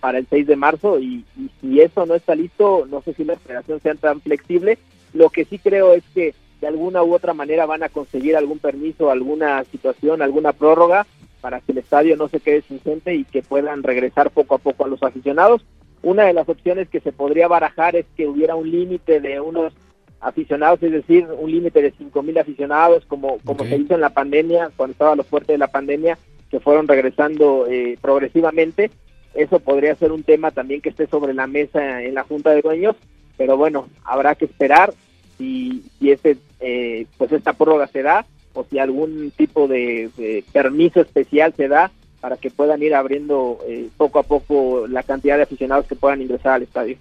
para 0.00 0.18
el 0.18 0.26
6 0.28 0.46
de 0.46 0.56
marzo 0.56 1.00
y, 1.00 1.24
si 1.60 1.80
eso 1.80 2.06
no 2.06 2.14
está 2.14 2.34
listo, 2.34 2.86
no 2.88 3.02
sé 3.02 3.12
si 3.14 3.24
la 3.24 3.36
federación 3.36 3.80
sea 3.80 3.94
tan 3.94 4.20
flexible. 4.20 4.78
Lo 5.12 5.30
que 5.30 5.44
sí 5.44 5.58
creo 5.58 5.94
es 5.94 6.04
que 6.14 6.34
de 6.60 6.66
alguna 6.66 7.02
u 7.02 7.14
otra 7.14 7.34
manera 7.34 7.66
van 7.66 7.82
a 7.82 7.88
conseguir 7.88 8.36
algún 8.36 8.58
permiso, 8.58 9.10
alguna 9.10 9.64
situación, 9.64 10.22
alguna 10.22 10.52
prórroga 10.52 11.06
para 11.40 11.60
que 11.60 11.72
el 11.72 11.78
estadio 11.78 12.16
no 12.16 12.28
se 12.28 12.40
quede 12.40 12.62
sin 12.62 12.80
gente 12.80 13.14
y 13.14 13.24
que 13.24 13.42
puedan 13.42 13.82
regresar 13.82 14.30
poco 14.30 14.56
a 14.56 14.58
poco 14.58 14.84
a 14.84 14.88
los 14.88 15.02
aficionados. 15.02 15.64
Una 16.02 16.24
de 16.24 16.32
las 16.32 16.48
opciones 16.48 16.88
que 16.88 17.00
se 17.00 17.12
podría 17.12 17.48
barajar 17.48 17.94
es 17.96 18.06
que 18.16 18.26
hubiera 18.26 18.54
un 18.54 18.70
límite 18.70 19.20
de 19.20 19.40
unos 19.40 19.72
aficionados, 20.20 20.82
es 20.82 20.92
decir, 20.92 21.26
un 21.38 21.50
límite 21.50 21.82
de 21.82 21.92
cinco 21.96 22.22
mil 22.22 22.38
aficionados, 22.38 23.04
como, 23.06 23.38
como 23.44 23.64
se 23.64 23.76
hizo 23.76 23.94
en 23.94 24.00
la 24.00 24.10
pandemia, 24.10 24.70
cuando 24.76 24.92
estaba 24.92 25.12
a 25.12 25.16
los 25.16 25.26
fuertes 25.26 25.54
de 25.54 25.58
la 25.58 25.68
pandemia, 25.68 26.18
que 26.50 26.60
fueron 26.60 26.88
regresando 26.88 27.66
eh, 27.68 27.98
progresivamente. 28.00 28.90
Eso 29.34 29.60
podría 29.60 29.94
ser 29.96 30.12
un 30.12 30.22
tema 30.22 30.50
también 30.50 30.80
que 30.80 30.88
esté 30.88 31.06
sobre 31.06 31.34
la 31.34 31.46
mesa 31.46 32.02
en 32.02 32.14
la 32.14 32.24
Junta 32.24 32.50
de 32.50 32.62
Dueños, 32.62 32.96
pero 33.36 33.56
bueno, 33.56 33.88
habrá 34.04 34.34
que 34.34 34.46
esperar 34.46 34.94
si, 35.38 35.82
si 35.98 36.10
este, 36.10 36.38
eh, 36.60 37.06
pues 37.18 37.32
esta 37.32 37.52
prórroga 37.52 37.86
se 37.88 38.02
da 38.02 38.26
o 38.54 38.64
si 38.68 38.78
algún 38.78 39.30
tipo 39.36 39.68
de, 39.68 40.42
permiso 40.52 41.00
especial 41.00 41.54
se 41.56 41.68
da 41.68 41.90
para 42.20 42.36
que 42.36 42.50
puedan 42.50 42.82
ir 42.82 42.94
abriendo 42.94 43.58
eh, 43.68 43.88
poco 43.96 44.18
a 44.18 44.22
poco 44.22 44.86
la 44.88 45.02
cantidad 45.02 45.36
de 45.36 45.42
aficionados 45.42 45.86
que 45.86 45.94
puedan 45.94 46.22
ingresar 46.22 46.54
al 46.54 46.62
estadio. 46.62 46.96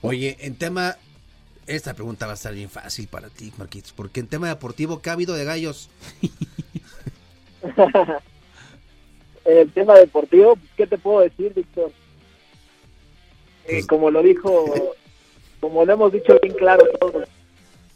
Oye, 0.00 0.36
en 0.40 0.54
tema, 0.54 0.96
esta 1.66 1.94
pregunta 1.94 2.26
va 2.26 2.32
a 2.32 2.36
estar 2.36 2.54
bien 2.54 2.70
fácil 2.70 3.08
para 3.08 3.28
ti, 3.28 3.52
Marquitos, 3.58 3.92
porque 3.92 4.20
en 4.20 4.28
tema 4.28 4.48
deportivo, 4.48 5.02
¿qué 5.02 5.10
ha 5.10 5.14
habido 5.14 5.34
de 5.34 5.44
gallos? 5.44 5.90
el 9.44 9.70
tema 9.72 9.94
deportivo, 9.98 10.56
¿qué 10.76 10.86
te 10.86 10.96
puedo 10.96 11.20
decir, 11.20 11.52
Víctor? 11.54 11.90
Eh, 13.64 13.72
pues 13.72 13.86
como 13.86 14.10
lo 14.10 14.22
dijo, 14.22 14.96
como 15.60 15.84
lo 15.84 15.92
hemos 15.92 16.12
dicho 16.12 16.38
bien 16.40 16.54
claro 16.54 16.84
todos, 16.98 17.28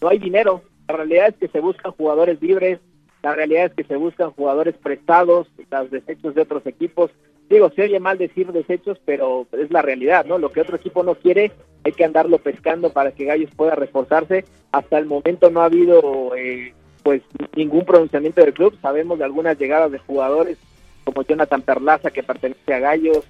no 0.05 0.11
hay 0.11 0.19
dinero. 0.19 0.62
La 0.87 0.97
realidad 0.99 1.29
es 1.29 1.35
que 1.37 1.49
se 1.49 1.61
buscan 1.61 1.93
jugadores 1.93 2.40
libres, 2.43 2.79
la 3.23 3.35
realidad 3.35 3.67
es 3.67 3.73
que 3.73 3.85
se 3.85 3.97
buscan 3.97 4.33
jugadores 4.33 4.75
prestados, 4.77 5.49
los 5.71 5.90
desechos 5.90 6.35
de 6.35 6.43
otros 6.43 6.67
equipos. 6.67 7.11
Digo, 7.49 7.71
se 7.71 7.83
oye 7.83 7.99
mal 8.01 8.19
decir 8.19 8.53
desechos, 8.53 8.99
pero 9.07 9.47
es 9.53 9.71
la 9.71 9.81
realidad, 9.81 10.27
¿no? 10.27 10.37
Lo 10.37 10.53
que 10.53 10.61
otro 10.61 10.77
equipo 10.77 11.03
no 11.03 11.14
quiere, 11.14 11.53
hay 11.85 11.93
que 11.93 12.05
andarlo 12.05 12.37
pescando 12.37 12.90
para 12.90 13.12
que 13.12 13.25
Gallos 13.25 13.51
pueda 13.57 13.75
reforzarse. 13.75 14.45
Hasta 14.73 14.99
el 14.99 15.07
momento 15.07 15.49
no 15.49 15.62
ha 15.62 15.67
habido, 15.67 16.37
eh, 16.37 16.75
pues, 17.03 17.23
ningún 17.57 17.87
pronunciamiento 17.87 18.43
del 18.43 18.53
club. 18.53 18.79
Sabemos 18.83 19.19
de 19.19 19.25
algunas 19.25 19.59
llegadas 19.59 19.90
de 19.90 19.99
jugadores 19.99 20.59
como 21.05 21.23
Jonathan 21.23 21.62
Perlaza, 21.62 22.11
que 22.11 22.23
pertenece 22.23 22.75
a 22.75 22.79
Gallos, 22.79 23.25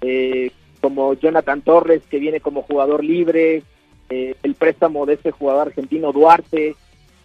eh, 0.00 0.50
como 0.80 1.12
Jonathan 1.14 1.60
Torres, 1.60 2.02
que 2.08 2.18
viene 2.18 2.40
como 2.40 2.62
jugador 2.62 3.04
libre, 3.04 3.62
eh, 4.08 4.34
el 4.42 4.54
préstamo 4.54 5.06
de 5.06 5.14
ese 5.14 5.30
jugador 5.30 5.68
argentino 5.68 6.12
Duarte 6.12 6.76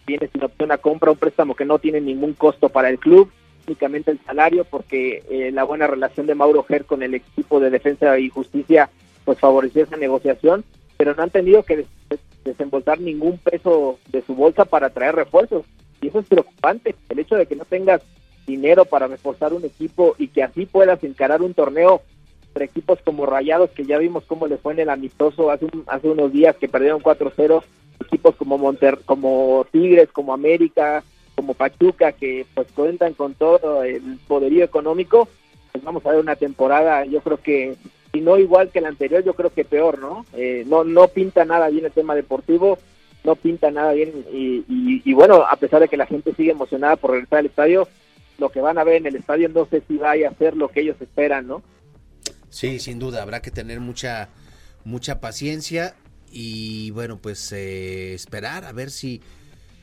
viene 0.06 0.28
sin 0.32 0.42
opción 0.42 0.72
a 0.72 0.78
compra, 0.78 1.10
un 1.10 1.18
préstamo 1.18 1.54
que 1.54 1.64
no 1.64 1.78
tiene 1.78 2.00
ningún 2.00 2.32
costo 2.34 2.68
para 2.68 2.88
el 2.88 2.98
club, 2.98 3.30
únicamente 3.66 4.10
el 4.10 4.20
salario, 4.24 4.64
porque 4.64 5.22
eh, 5.30 5.50
la 5.52 5.64
buena 5.64 5.86
relación 5.86 6.26
de 6.26 6.34
Mauro 6.34 6.64
Ger 6.64 6.84
con 6.84 7.02
el 7.02 7.14
equipo 7.14 7.60
de 7.60 7.70
defensa 7.70 8.18
y 8.18 8.28
justicia 8.28 8.90
pues 9.24 9.38
favoreció 9.38 9.84
esa 9.84 9.96
negociación, 9.96 10.64
pero 10.96 11.14
no 11.14 11.22
han 11.22 11.30
tenido 11.30 11.62
que 11.62 11.86
desembolsar 12.44 13.00
ningún 13.00 13.38
peso 13.38 13.98
de 14.08 14.22
su 14.22 14.34
bolsa 14.34 14.64
para 14.64 14.90
traer 14.90 15.14
refuerzos. 15.14 15.64
Y 16.00 16.08
eso 16.08 16.20
es 16.20 16.26
preocupante, 16.26 16.94
el 17.10 17.18
hecho 17.18 17.36
de 17.36 17.46
que 17.46 17.56
no 17.56 17.64
tengas 17.64 18.00
dinero 18.46 18.84
para 18.86 19.06
reforzar 19.06 19.52
un 19.52 19.64
equipo 19.64 20.14
y 20.18 20.28
que 20.28 20.42
así 20.42 20.66
puedas 20.66 21.04
encarar 21.04 21.42
un 21.42 21.54
torneo 21.54 22.02
equipos 22.54 22.98
como 23.04 23.26
Rayados, 23.26 23.70
que 23.70 23.84
ya 23.84 23.98
vimos 23.98 24.24
cómo 24.26 24.46
le 24.46 24.58
fue 24.58 24.72
en 24.74 24.80
el 24.80 24.90
amistoso 24.90 25.50
hace, 25.50 25.66
hace 25.86 26.08
unos 26.08 26.32
días 26.32 26.56
que 26.56 26.68
perdieron 26.68 27.02
4-0, 27.02 27.62
equipos 28.06 28.36
como 28.36 28.58
Monter, 28.58 28.98
como 29.04 29.66
Tigres, 29.70 30.10
como 30.12 30.32
América, 30.32 31.04
como 31.34 31.54
Pachuca, 31.54 32.12
que 32.12 32.46
pues 32.54 32.68
cuentan 32.72 33.14
con 33.14 33.34
todo 33.34 33.82
el 33.82 34.18
poderío 34.26 34.64
económico, 34.64 35.28
pues 35.72 35.84
vamos 35.84 36.04
a 36.04 36.10
ver 36.10 36.20
una 36.20 36.36
temporada, 36.36 37.04
yo 37.04 37.20
creo 37.20 37.38
que, 37.38 37.76
si 38.12 38.20
no 38.20 38.38
igual 38.38 38.70
que 38.70 38.80
la 38.80 38.88
anterior, 38.88 39.24
yo 39.24 39.34
creo 39.34 39.50
que 39.50 39.64
peor, 39.64 39.98
¿no? 39.98 40.26
Eh, 40.34 40.64
no, 40.66 40.84
no 40.84 41.08
pinta 41.08 41.44
nada 41.44 41.68
bien 41.68 41.84
el 41.84 41.92
tema 41.92 42.14
deportivo, 42.14 42.78
no 43.24 43.36
pinta 43.36 43.70
nada 43.70 43.92
bien 43.92 44.24
y, 44.32 44.64
y, 44.68 45.12
bueno, 45.12 45.44
a 45.48 45.56
pesar 45.56 45.80
de 45.80 45.88
que 45.88 45.96
la 45.96 46.06
gente 46.06 46.34
sigue 46.34 46.52
emocionada 46.52 46.96
por 46.96 47.12
regresar 47.12 47.40
al 47.40 47.46
estadio, 47.46 47.88
lo 48.38 48.48
que 48.48 48.60
van 48.60 48.78
a 48.78 48.84
ver 48.84 48.96
en 48.96 49.06
el 49.06 49.16
estadio 49.16 49.48
no 49.50 49.66
sé 49.66 49.82
si 49.86 49.98
vaya 49.98 50.30
a 50.30 50.34
ser 50.34 50.56
lo 50.56 50.68
que 50.68 50.80
ellos 50.80 50.96
esperan, 51.00 51.46
¿no? 51.46 51.62
Sí, 52.50 52.80
sin 52.80 52.98
duda, 52.98 53.22
habrá 53.22 53.40
que 53.40 53.50
tener 53.50 53.80
mucha, 53.80 54.28
mucha 54.84 55.20
paciencia 55.20 55.94
y 56.30 56.90
bueno, 56.90 57.18
pues 57.18 57.52
eh, 57.52 58.12
esperar 58.14 58.64
a 58.64 58.72
ver 58.72 58.90
si, 58.90 59.20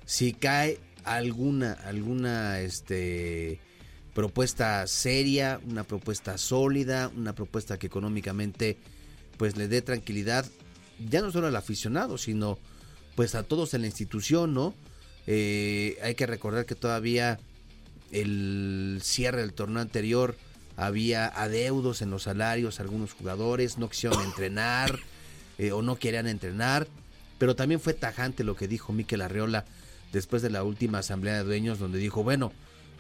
si 0.06 0.34
cae 0.34 0.80
alguna, 1.04 1.74
alguna 1.74 2.60
este, 2.60 3.60
propuesta 4.14 4.86
seria, 4.88 5.62
una 5.66 5.84
propuesta 5.84 6.38
sólida, 6.38 7.10
una 7.16 7.34
propuesta 7.34 7.80
que 7.80 7.88
económicamente 7.88 8.78
pues 9.38 9.56
le 9.56 9.68
dé 9.68 9.82
tranquilidad, 9.82 10.46
ya 11.10 11.22
no 11.22 11.32
solo 11.32 11.48
al 11.48 11.56
aficionado, 11.56 12.18
sino 12.18 12.60
pues 13.16 13.36
a 13.36 13.44
todos 13.44 13.74
en 13.74 13.82
la 13.82 13.88
institución, 13.88 14.54
¿no? 14.54 14.74
Eh, 15.26 15.98
hay 16.02 16.16
que 16.16 16.26
recordar 16.26 16.66
que 16.66 16.76
todavía 16.76 17.40
el 18.12 19.00
cierre 19.04 19.42
del 19.42 19.54
torneo 19.54 19.82
anterior 19.82 20.36
había 20.78 21.28
adeudos 21.28 22.04
en 22.04 22.12
los 22.12 22.24
salarios, 22.24 22.80
algunos 22.80 23.14
jugadores 23.14 23.80
no 23.80 23.90
quisieron 23.90 24.24
entrenar 24.24 25.00
eh, 25.58 25.72
o 25.72 25.82
no 25.82 25.98
querían 25.98 26.28
entrenar, 26.28 26.88
pero 27.40 27.56
también 27.56 27.82
fue 27.82 27.94
tajante 27.94 28.44
lo 28.44 28.56
que 28.56 28.68
dijo 28.68 28.94
Miquel 28.94 29.22
Arreola 29.22 29.66
después 30.14 30.44
de 30.44 30.52
la 30.52 30.64
última 30.64 31.00
asamblea 31.00 31.34
de 31.34 31.44
dueños 31.44 31.80
donde 31.80 31.98
dijo, 31.98 32.24
bueno, 32.24 32.54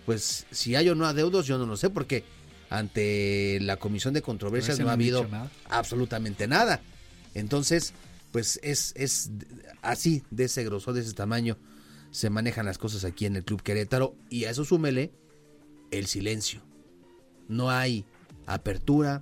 pues 0.07 0.47
si 0.49 0.75
hay 0.75 0.89
o 0.89 0.95
no 0.95 1.05
adeudos 1.05 1.45
yo 1.45 1.59
no 1.59 1.67
lo 1.67 1.77
sé 1.77 1.91
porque 1.91 2.23
ante 2.71 3.59
la 3.61 3.77
comisión 3.77 4.13
de 4.15 4.23
controversias 4.23 4.79
no 4.79 4.89
ha 4.89 4.93
habido 4.93 5.25
absolutamente 5.69 6.47
nada. 6.47 6.81
Entonces, 7.35 7.93
pues 8.31 8.59
es, 8.63 8.91
es 8.95 9.29
así, 9.83 10.23
de 10.31 10.45
ese 10.45 10.63
grosor, 10.65 10.95
de 10.95 11.01
ese 11.01 11.13
tamaño, 11.13 11.57
se 12.09 12.31
manejan 12.31 12.65
las 12.65 12.79
cosas 12.79 13.05
aquí 13.05 13.27
en 13.27 13.35
el 13.35 13.43
Club 13.43 13.61
Querétaro 13.61 14.15
y 14.31 14.45
a 14.45 14.49
eso 14.49 14.65
súmele 14.65 15.11
el 15.91 16.07
silencio 16.07 16.61
no 17.47 17.69
hay 17.69 18.05
apertura, 18.45 19.21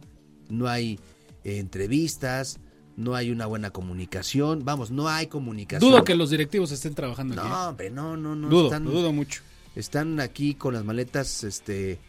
no 0.49 0.67
hay 0.67 0.99
eh, 1.43 1.57
entrevistas, 1.59 2.59
no 2.97 3.15
hay 3.15 3.31
una 3.31 3.45
buena 3.45 3.71
comunicación, 3.71 4.63
vamos, 4.63 4.91
no 4.91 5.09
hay 5.09 5.27
comunicación. 5.27 5.91
Dudo 5.91 6.03
que 6.03 6.15
los 6.15 6.29
directivos 6.29 6.71
estén 6.71 6.95
trabajando 6.95 7.35
no, 7.35 7.41
aquí. 7.41 7.49
No, 7.49 7.69
hombre, 7.69 7.89
no, 7.89 8.17
no, 8.17 8.35
no. 8.35 8.49
Dudo, 8.49 8.79
dudo 8.79 9.11
mucho. 9.11 9.41
Están 9.75 10.19
aquí 10.19 10.55
con 10.55 10.73
las 10.73 10.85
maletas, 10.85 11.43
este, 11.43 11.99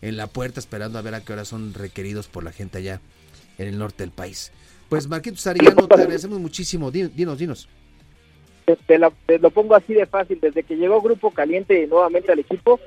en 0.00 0.16
la 0.16 0.26
puerta 0.26 0.60
esperando 0.60 0.98
a 0.98 1.02
ver 1.02 1.14
a 1.14 1.20
qué 1.22 1.32
hora 1.32 1.44
son 1.44 1.74
requeridos 1.74 2.28
por 2.28 2.44
la 2.44 2.52
gente 2.52 2.78
allá 2.78 3.00
en 3.58 3.68
el 3.68 3.78
norte 3.78 4.02
del 4.02 4.10
país. 4.10 4.52
Pues 4.88 5.08
Marquitos 5.08 5.46
Arellano, 5.46 5.88
te 5.88 5.94
agradecemos 5.94 6.40
muchísimo. 6.40 6.90
Dinos, 6.90 7.38
dinos. 7.38 7.68
Te, 8.86 8.98
lo 8.98 9.50
pongo 9.50 9.74
así 9.74 9.92
de 9.92 10.06
fácil. 10.06 10.38
Desde 10.40 10.62
que 10.62 10.76
llegó 10.76 11.00
Grupo 11.02 11.30
Caliente 11.30 11.86
nuevamente 11.86 12.32
al 12.32 12.38
equipo, 12.38 12.80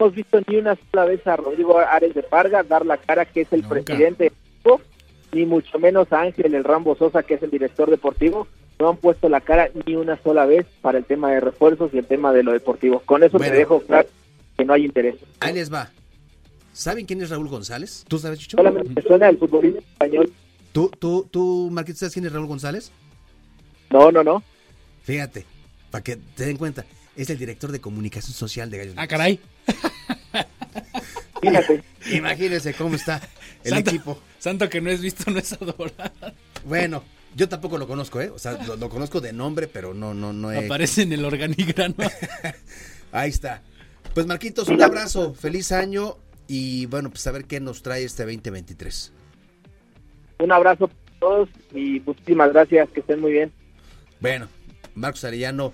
hemos 0.00 0.14
visto 0.14 0.40
ni 0.46 0.56
una 0.56 0.76
sola 0.90 1.04
vez 1.04 1.26
a 1.26 1.36
Rodrigo 1.36 1.78
Ares 1.78 2.14
de 2.14 2.22
Parga 2.22 2.62
dar 2.62 2.86
la 2.86 2.96
cara 2.96 3.26
que 3.26 3.42
es 3.42 3.52
el 3.52 3.62
presidente 3.62 4.24
del 4.24 4.32
equipo, 4.32 4.80
ni 5.32 5.44
mucho 5.44 5.78
menos 5.78 6.10
a 6.12 6.22
Ángel 6.22 6.54
El 6.54 6.64
Rambo 6.64 6.96
Sosa, 6.96 7.22
que 7.22 7.34
es 7.34 7.42
el 7.42 7.50
director 7.50 7.90
deportivo. 7.90 8.48
No 8.78 8.88
han 8.88 8.96
puesto 8.96 9.28
la 9.28 9.42
cara 9.42 9.68
ni 9.86 9.94
una 9.94 10.16
sola 10.22 10.46
vez 10.46 10.66
para 10.80 10.98
el 10.98 11.04
tema 11.04 11.30
de 11.30 11.40
refuerzos 11.40 11.92
y 11.92 11.98
el 11.98 12.06
tema 12.06 12.32
de 12.32 12.42
lo 12.42 12.52
deportivo. 12.52 13.00
Con 13.00 13.22
eso 13.22 13.38
te 13.38 13.50
dejo 13.50 13.80
claro 13.82 14.08
que 14.56 14.64
no 14.64 14.72
hay 14.72 14.86
interés. 14.86 15.16
Ahí 15.40 15.52
les 15.52 15.70
va. 15.70 15.90
¿Saben 16.72 17.04
quién 17.04 17.20
es 17.20 17.28
Raúl 17.28 17.48
González? 17.48 18.06
¿Tú 18.08 18.18
sabes, 18.18 18.38
Chicho? 18.38 18.56
Solamente 18.56 19.02
suena 19.02 19.28
el 19.28 19.36
futbolista 19.36 19.80
español. 19.80 20.32
¿Tú, 20.72 20.90
tú, 20.98 21.28
tú, 21.30 21.68
Marquito, 21.70 21.98
sabes 21.98 22.14
quién 22.14 22.24
es 22.24 22.32
Raúl 22.32 22.46
González? 22.46 22.90
No, 23.90 24.10
no, 24.10 24.24
no. 24.24 24.42
Fíjate, 25.02 25.44
para 25.90 26.02
que 26.02 26.16
te 26.16 26.46
den 26.46 26.56
cuenta, 26.56 26.86
es 27.16 27.30
el 27.30 27.38
director 27.38 27.72
de 27.72 27.80
comunicación 27.80 28.34
social 28.34 28.70
de 28.70 28.78
Gallos. 28.78 28.94
Ah, 28.96 29.06
caray. 29.06 29.40
Fíjate. 31.40 31.82
Imagínense 32.12 32.74
cómo 32.74 32.96
está 32.96 33.20
el 33.64 33.78
equipo. 33.78 34.20
Santo 34.38 34.68
que 34.68 34.80
no 34.80 34.90
es 34.90 35.00
visto, 35.00 35.30
no 35.30 35.38
es 35.38 35.52
adorado. 35.52 36.34
Bueno, 36.64 37.04
yo 37.36 37.48
tampoco 37.48 37.78
lo 37.78 37.86
conozco, 37.86 38.20
¿eh? 38.20 38.30
O 38.30 38.38
sea, 38.38 38.52
lo, 38.64 38.88
conozco 38.88 39.20
de 39.20 39.32
nombre, 39.32 39.68
pero 39.68 39.94
no, 39.94 40.14
no, 40.14 40.32
no 40.32 40.50
Aparece 40.50 41.02
en 41.02 41.12
el 41.12 41.24
organigrama. 41.24 42.10
Ahí 43.12 43.30
está. 43.30 43.62
Pues 44.14 44.26
Marquitos, 44.26 44.68
un 44.68 44.82
abrazo, 44.82 45.34
feliz 45.34 45.72
año 45.72 46.16
y 46.48 46.86
bueno, 46.86 47.10
pues 47.10 47.26
a 47.26 47.30
ver 47.30 47.44
qué 47.44 47.60
nos 47.60 47.82
trae 47.82 48.04
este 48.04 48.24
2023. 48.24 49.12
Un 50.40 50.52
abrazo 50.52 50.86
a 50.86 51.20
todos 51.20 51.48
y 51.72 52.00
muchísimas 52.00 52.52
gracias, 52.52 52.88
que 52.90 53.00
estén 53.00 53.20
muy 53.20 53.32
bien. 53.32 53.52
Bueno, 54.20 54.48
Marcos 54.94 55.22
Arellano, 55.24 55.72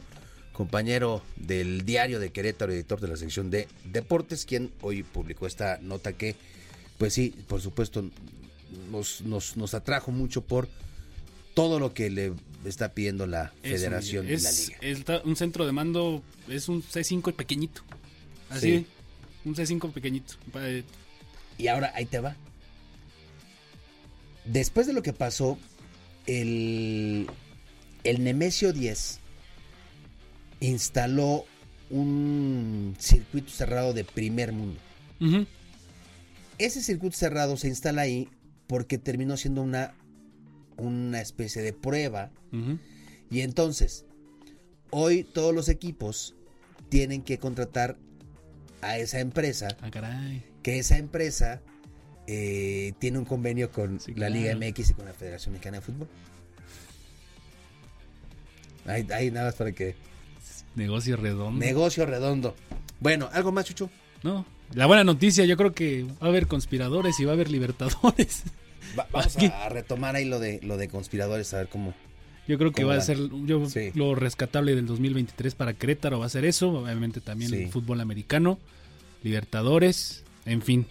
compañero 0.56 1.22
del 1.36 1.84
diario 1.84 2.18
de 2.18 2.30
Querétaro, 2.30 2.72
editor 2.72 2.98
de 2.98 3.08
la 3.08 3.16
sección 3.18 3.50
de 3.50 3.68
deportes, 3.84 4.46
quien 4.46 4.72
hoy 4.80 5.02
publicó 5.02 5.46
esta 5.46 5.76
nota 5.82 6.14
que, 6.14 6.34
pues 6.96 7.12
sí, 7.12 7.34
por 7.46 7.60
supuesto, 7.60 8.08
nos, 8.90 9.20
nos, 9.20 9.58
nos 9.58 9.74
atrajo 9.74 10.12
mucho 10.12 10.40
por 10.40 10.66
todo 11.52 11.78
lo 11.78 11.92
que 11.92 12.08
le 12.08 12.32
está 12.64 12.94
pidiendo 12.94 13.26
la 13.26 13.52
federación 13.62 14.26
y 14.26 14.38
la 14.38 14.50
liga. 14.50 15.22
un 15.26 15.36
centro 15.36 15.66
de 15.66 15.72
mando, 15.72 16.22
es 16.48 16.70
un 16.70 16.82
C5 16.82 17.34
pequeñito. 17.34 17.82
Así, 18.48 18.86
un 19.44 19.54
C5 19.54 19.92
pequeñito. 19.92 20.36
Y 21.58 21.68
ahora 21.68 21.92
ahí 21.94 22.06
te 22.06 22.18
va. 22.18 22.34
Después 24.46 24.86
de 24.86 24.94
lo 24.94 25.02
que 25.02 25.12
pasó, 25.12 25.58
el, 26.26 27.26
el 28.04 28.24
Nemesio 28.24 28.72
10 28.72 29.20
instaló 30.60 31.44
un 31.90 32.94
circuito 32.98 33.50
cerrado 33.50 33.92
de 33.92 34.04
primer 34.04 34.52
mundo. 34.52 34.80
Ese 36.58 36.82
circuito 36.82 37.16
cerrado 37.16 37.56
se 37.56 37.68
instala 37.68 38.02
ahí 38.02 38.28
porque 38.66 38.98
terminó 38.98 39.36
siendo 39.36 39.62
una, 39.62 39.94
una 40.76 41.20
especie 41.20 41.62
de 41.62 41.72
prueba. 41.72 42.30
Y 43.30 43.40
entonces, 43.40 44.04
hoy 44.90 45.24
todos 45.24 45.54
los 45.54 45.68
equipos 45.68 46.34
tienen 46.88 47.22
que 47.22 47.38
contratar 47.38 47.96
a 48.80 48.98
esa 48.98 49.20
empresa. 49.20 49.68
Ah, 49.80 49.90
que 50.62 50.78
esa 50.78 50.96
empresa 50.98 51.60
eh, 52.26 52.92
tiene 52.98 53.18
un 53.18 53.24
convenio 53.24 53.70
con 53.70 54.00
la 54.14 54.28
Liga 54.28 54.54
MX 54.56 54.90
y 54.90 54.94
con 54.94 55.04
la 55.06 55.12
Federación 55.12 55.52
Mexicana 55.52 55.78
de 55.78 55.82
Fútbol. 55.82 56.08
Ahí, 58.86 59.30
nada 59.30 59.46
más 59.46 59.54
para 59.54 59.72
que. 59.72 59.96
Negocio 60.76 61.16
redondo. 61.16 61.58
Negocio 61.58 62.06
redondo. 62.06 62.54
Bueno, 63.00 63.28
¿algo 63.32 63.50
más, 63.50 63.64
Chucho? 63.64 63.90
No. 64.22 64.46
La 64.74 64.86
buena 64.86 65.04
noticia, 65.04 65.44
yo 65.44 65.56
creo 65.56 65.72
que 65.72 66.04
va 66.04 66.26
a 66.26 66.28
haber 66.28 66.46
conspiradores 66.46 67.18
y 67.20 67.24
va 67.24 67.32
a 67.32 67.34
haber 67.34 67.50
libertadores. 67.50 68.44
vamos 69.12 69.36
a 69.36 69.68
retomar 69.68 70.16
ahí 70.16 70.24
lo 70.24 70.38
de 70.38 70.60
lo 70.62 70.76
de 70.76 70.88
conspiradores, 70.88 71.52
a 71.54 71.58
ver 71.58 71.68
cómo. 71.68 71.94
Yo 72.48 72.58
creo 72.58 72.72
que 72.72 72.84
va 72.84 72.94
a 72.94 73.00
ser 73.00 73.18
yo, 73.44 73.66
lo 73.94 74.14
rescatable 74.14 74.76
del 74.76 74.86
2023 74.86 75.54
para 75.56 75.74
Querétaro, 75.74 76.20
va 76.20 76.26
a 76.26 76.28
ser 76.28 76.44
eso. 76.44 76.70
Obviamente 76.70 77.20
también 77.20 77.52
el 77.52 77.68
fútbol 77.70 78.00
americano, 78.00 78.58
Libertadores, 79.22 80.24
en 80.44 80.62
fin. 80.62 80.86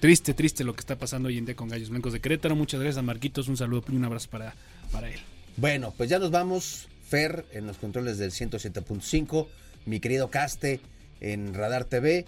Triste, 0.00 0.34
triste 0.34 0.64
lo 0.64 0.74
que 0.74 0.80
está 0.80 0.96
pasando 0.96 1.28
hoy 1.28 1.38
en 1.38 1.46
día 1.46 1.56
con 1.56 1.68
Gallos 1.68 1.90
Blancos 1.90 2.12
de 2.12 2.20
Querétaro. 2.20 2.56
Muchas 2.56 2.80
gracias 2.80 2.98
a 2.98 3.02
Marquitos, 3.02 3.48
un 3.48 3.56
saludo 3.56 3.84
y 3.90 3.96
un 3.96 4.04
abrazo 4.04 4.28
para, 4.30 4.54
para 4.92 5.10
él. 5.10 5.20
Bueno, 5.56 5.92
pues 5.96 6.08
ya 6.08 6.18
nos 6.18 6.30
vamos. 6.30 6.88
En 7.16 7.68
los 7.68 7.78
controles 7.78 8.18
del 8.18 8.32
107.5. 8.32 9.46
Mi 9.86 10.00
querido 10.00 10.30
Caste 10.30 10.80
en 11.20 11.54
Radar 11.54 11.84
TV. 11.84 12.24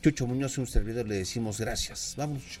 Chucho 0.00 0.28
Muñoz, 0.28 0.58
un 0.58 0.68
servidor, 0.68 1.08
le 1.08 1.16
decimos 1.16 1.58
gracias. 1.58 2.14
Vamos. 2.16 2.60